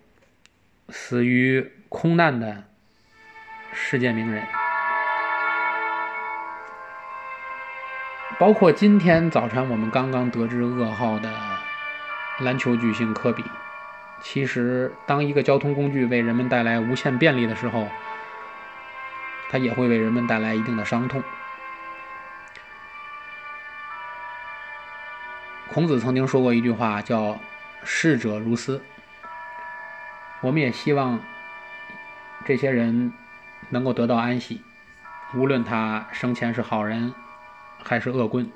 [0.88, 2.64] 死于空难的
[3.74, 4.42] 世界名人。
[8.40, 11.30] 包括今天早晨我们刚刚得知噩耗的
[12.40, 13.44] 篮球巨星科比，
[14.22, 17.90] 其实当一个交通工具为人们带来无限便利的时候，
[19.50, 21.22] 它也会为人们带来一定的伤痛。
[25.76, 27.38] 孔子曾经说过一句话，叫
[27.84, 28.82] “逝者如斯”。
[30.40, 31.20] 我们也希望
[32.46, 33.12] 这些人
[33.72, 34.62] 能够得到安息，
[35.34, 37.14] 无论他生前是好人。
[37.84, 38.50] 还是恶棍，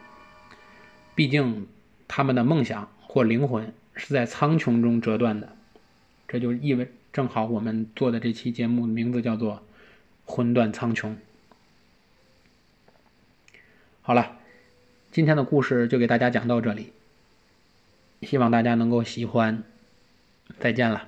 [1.13, 1.67] 毕竟
[2.07, 5.49] 他们的梦想或灵魂是在苍穹中折断的，
[6.25, 9.55] 这就意味正好我们做的这期节目名字叫做
[10.23, 11.09] 《魂断苍穹》。
[14.01, 14.37] 好了，
[15.11, 16.93] 今天的故事就给大家讲到这里，
[18.21, 19.63] 希望大家能够喜欢，
[20.59, 21.07] 再见了。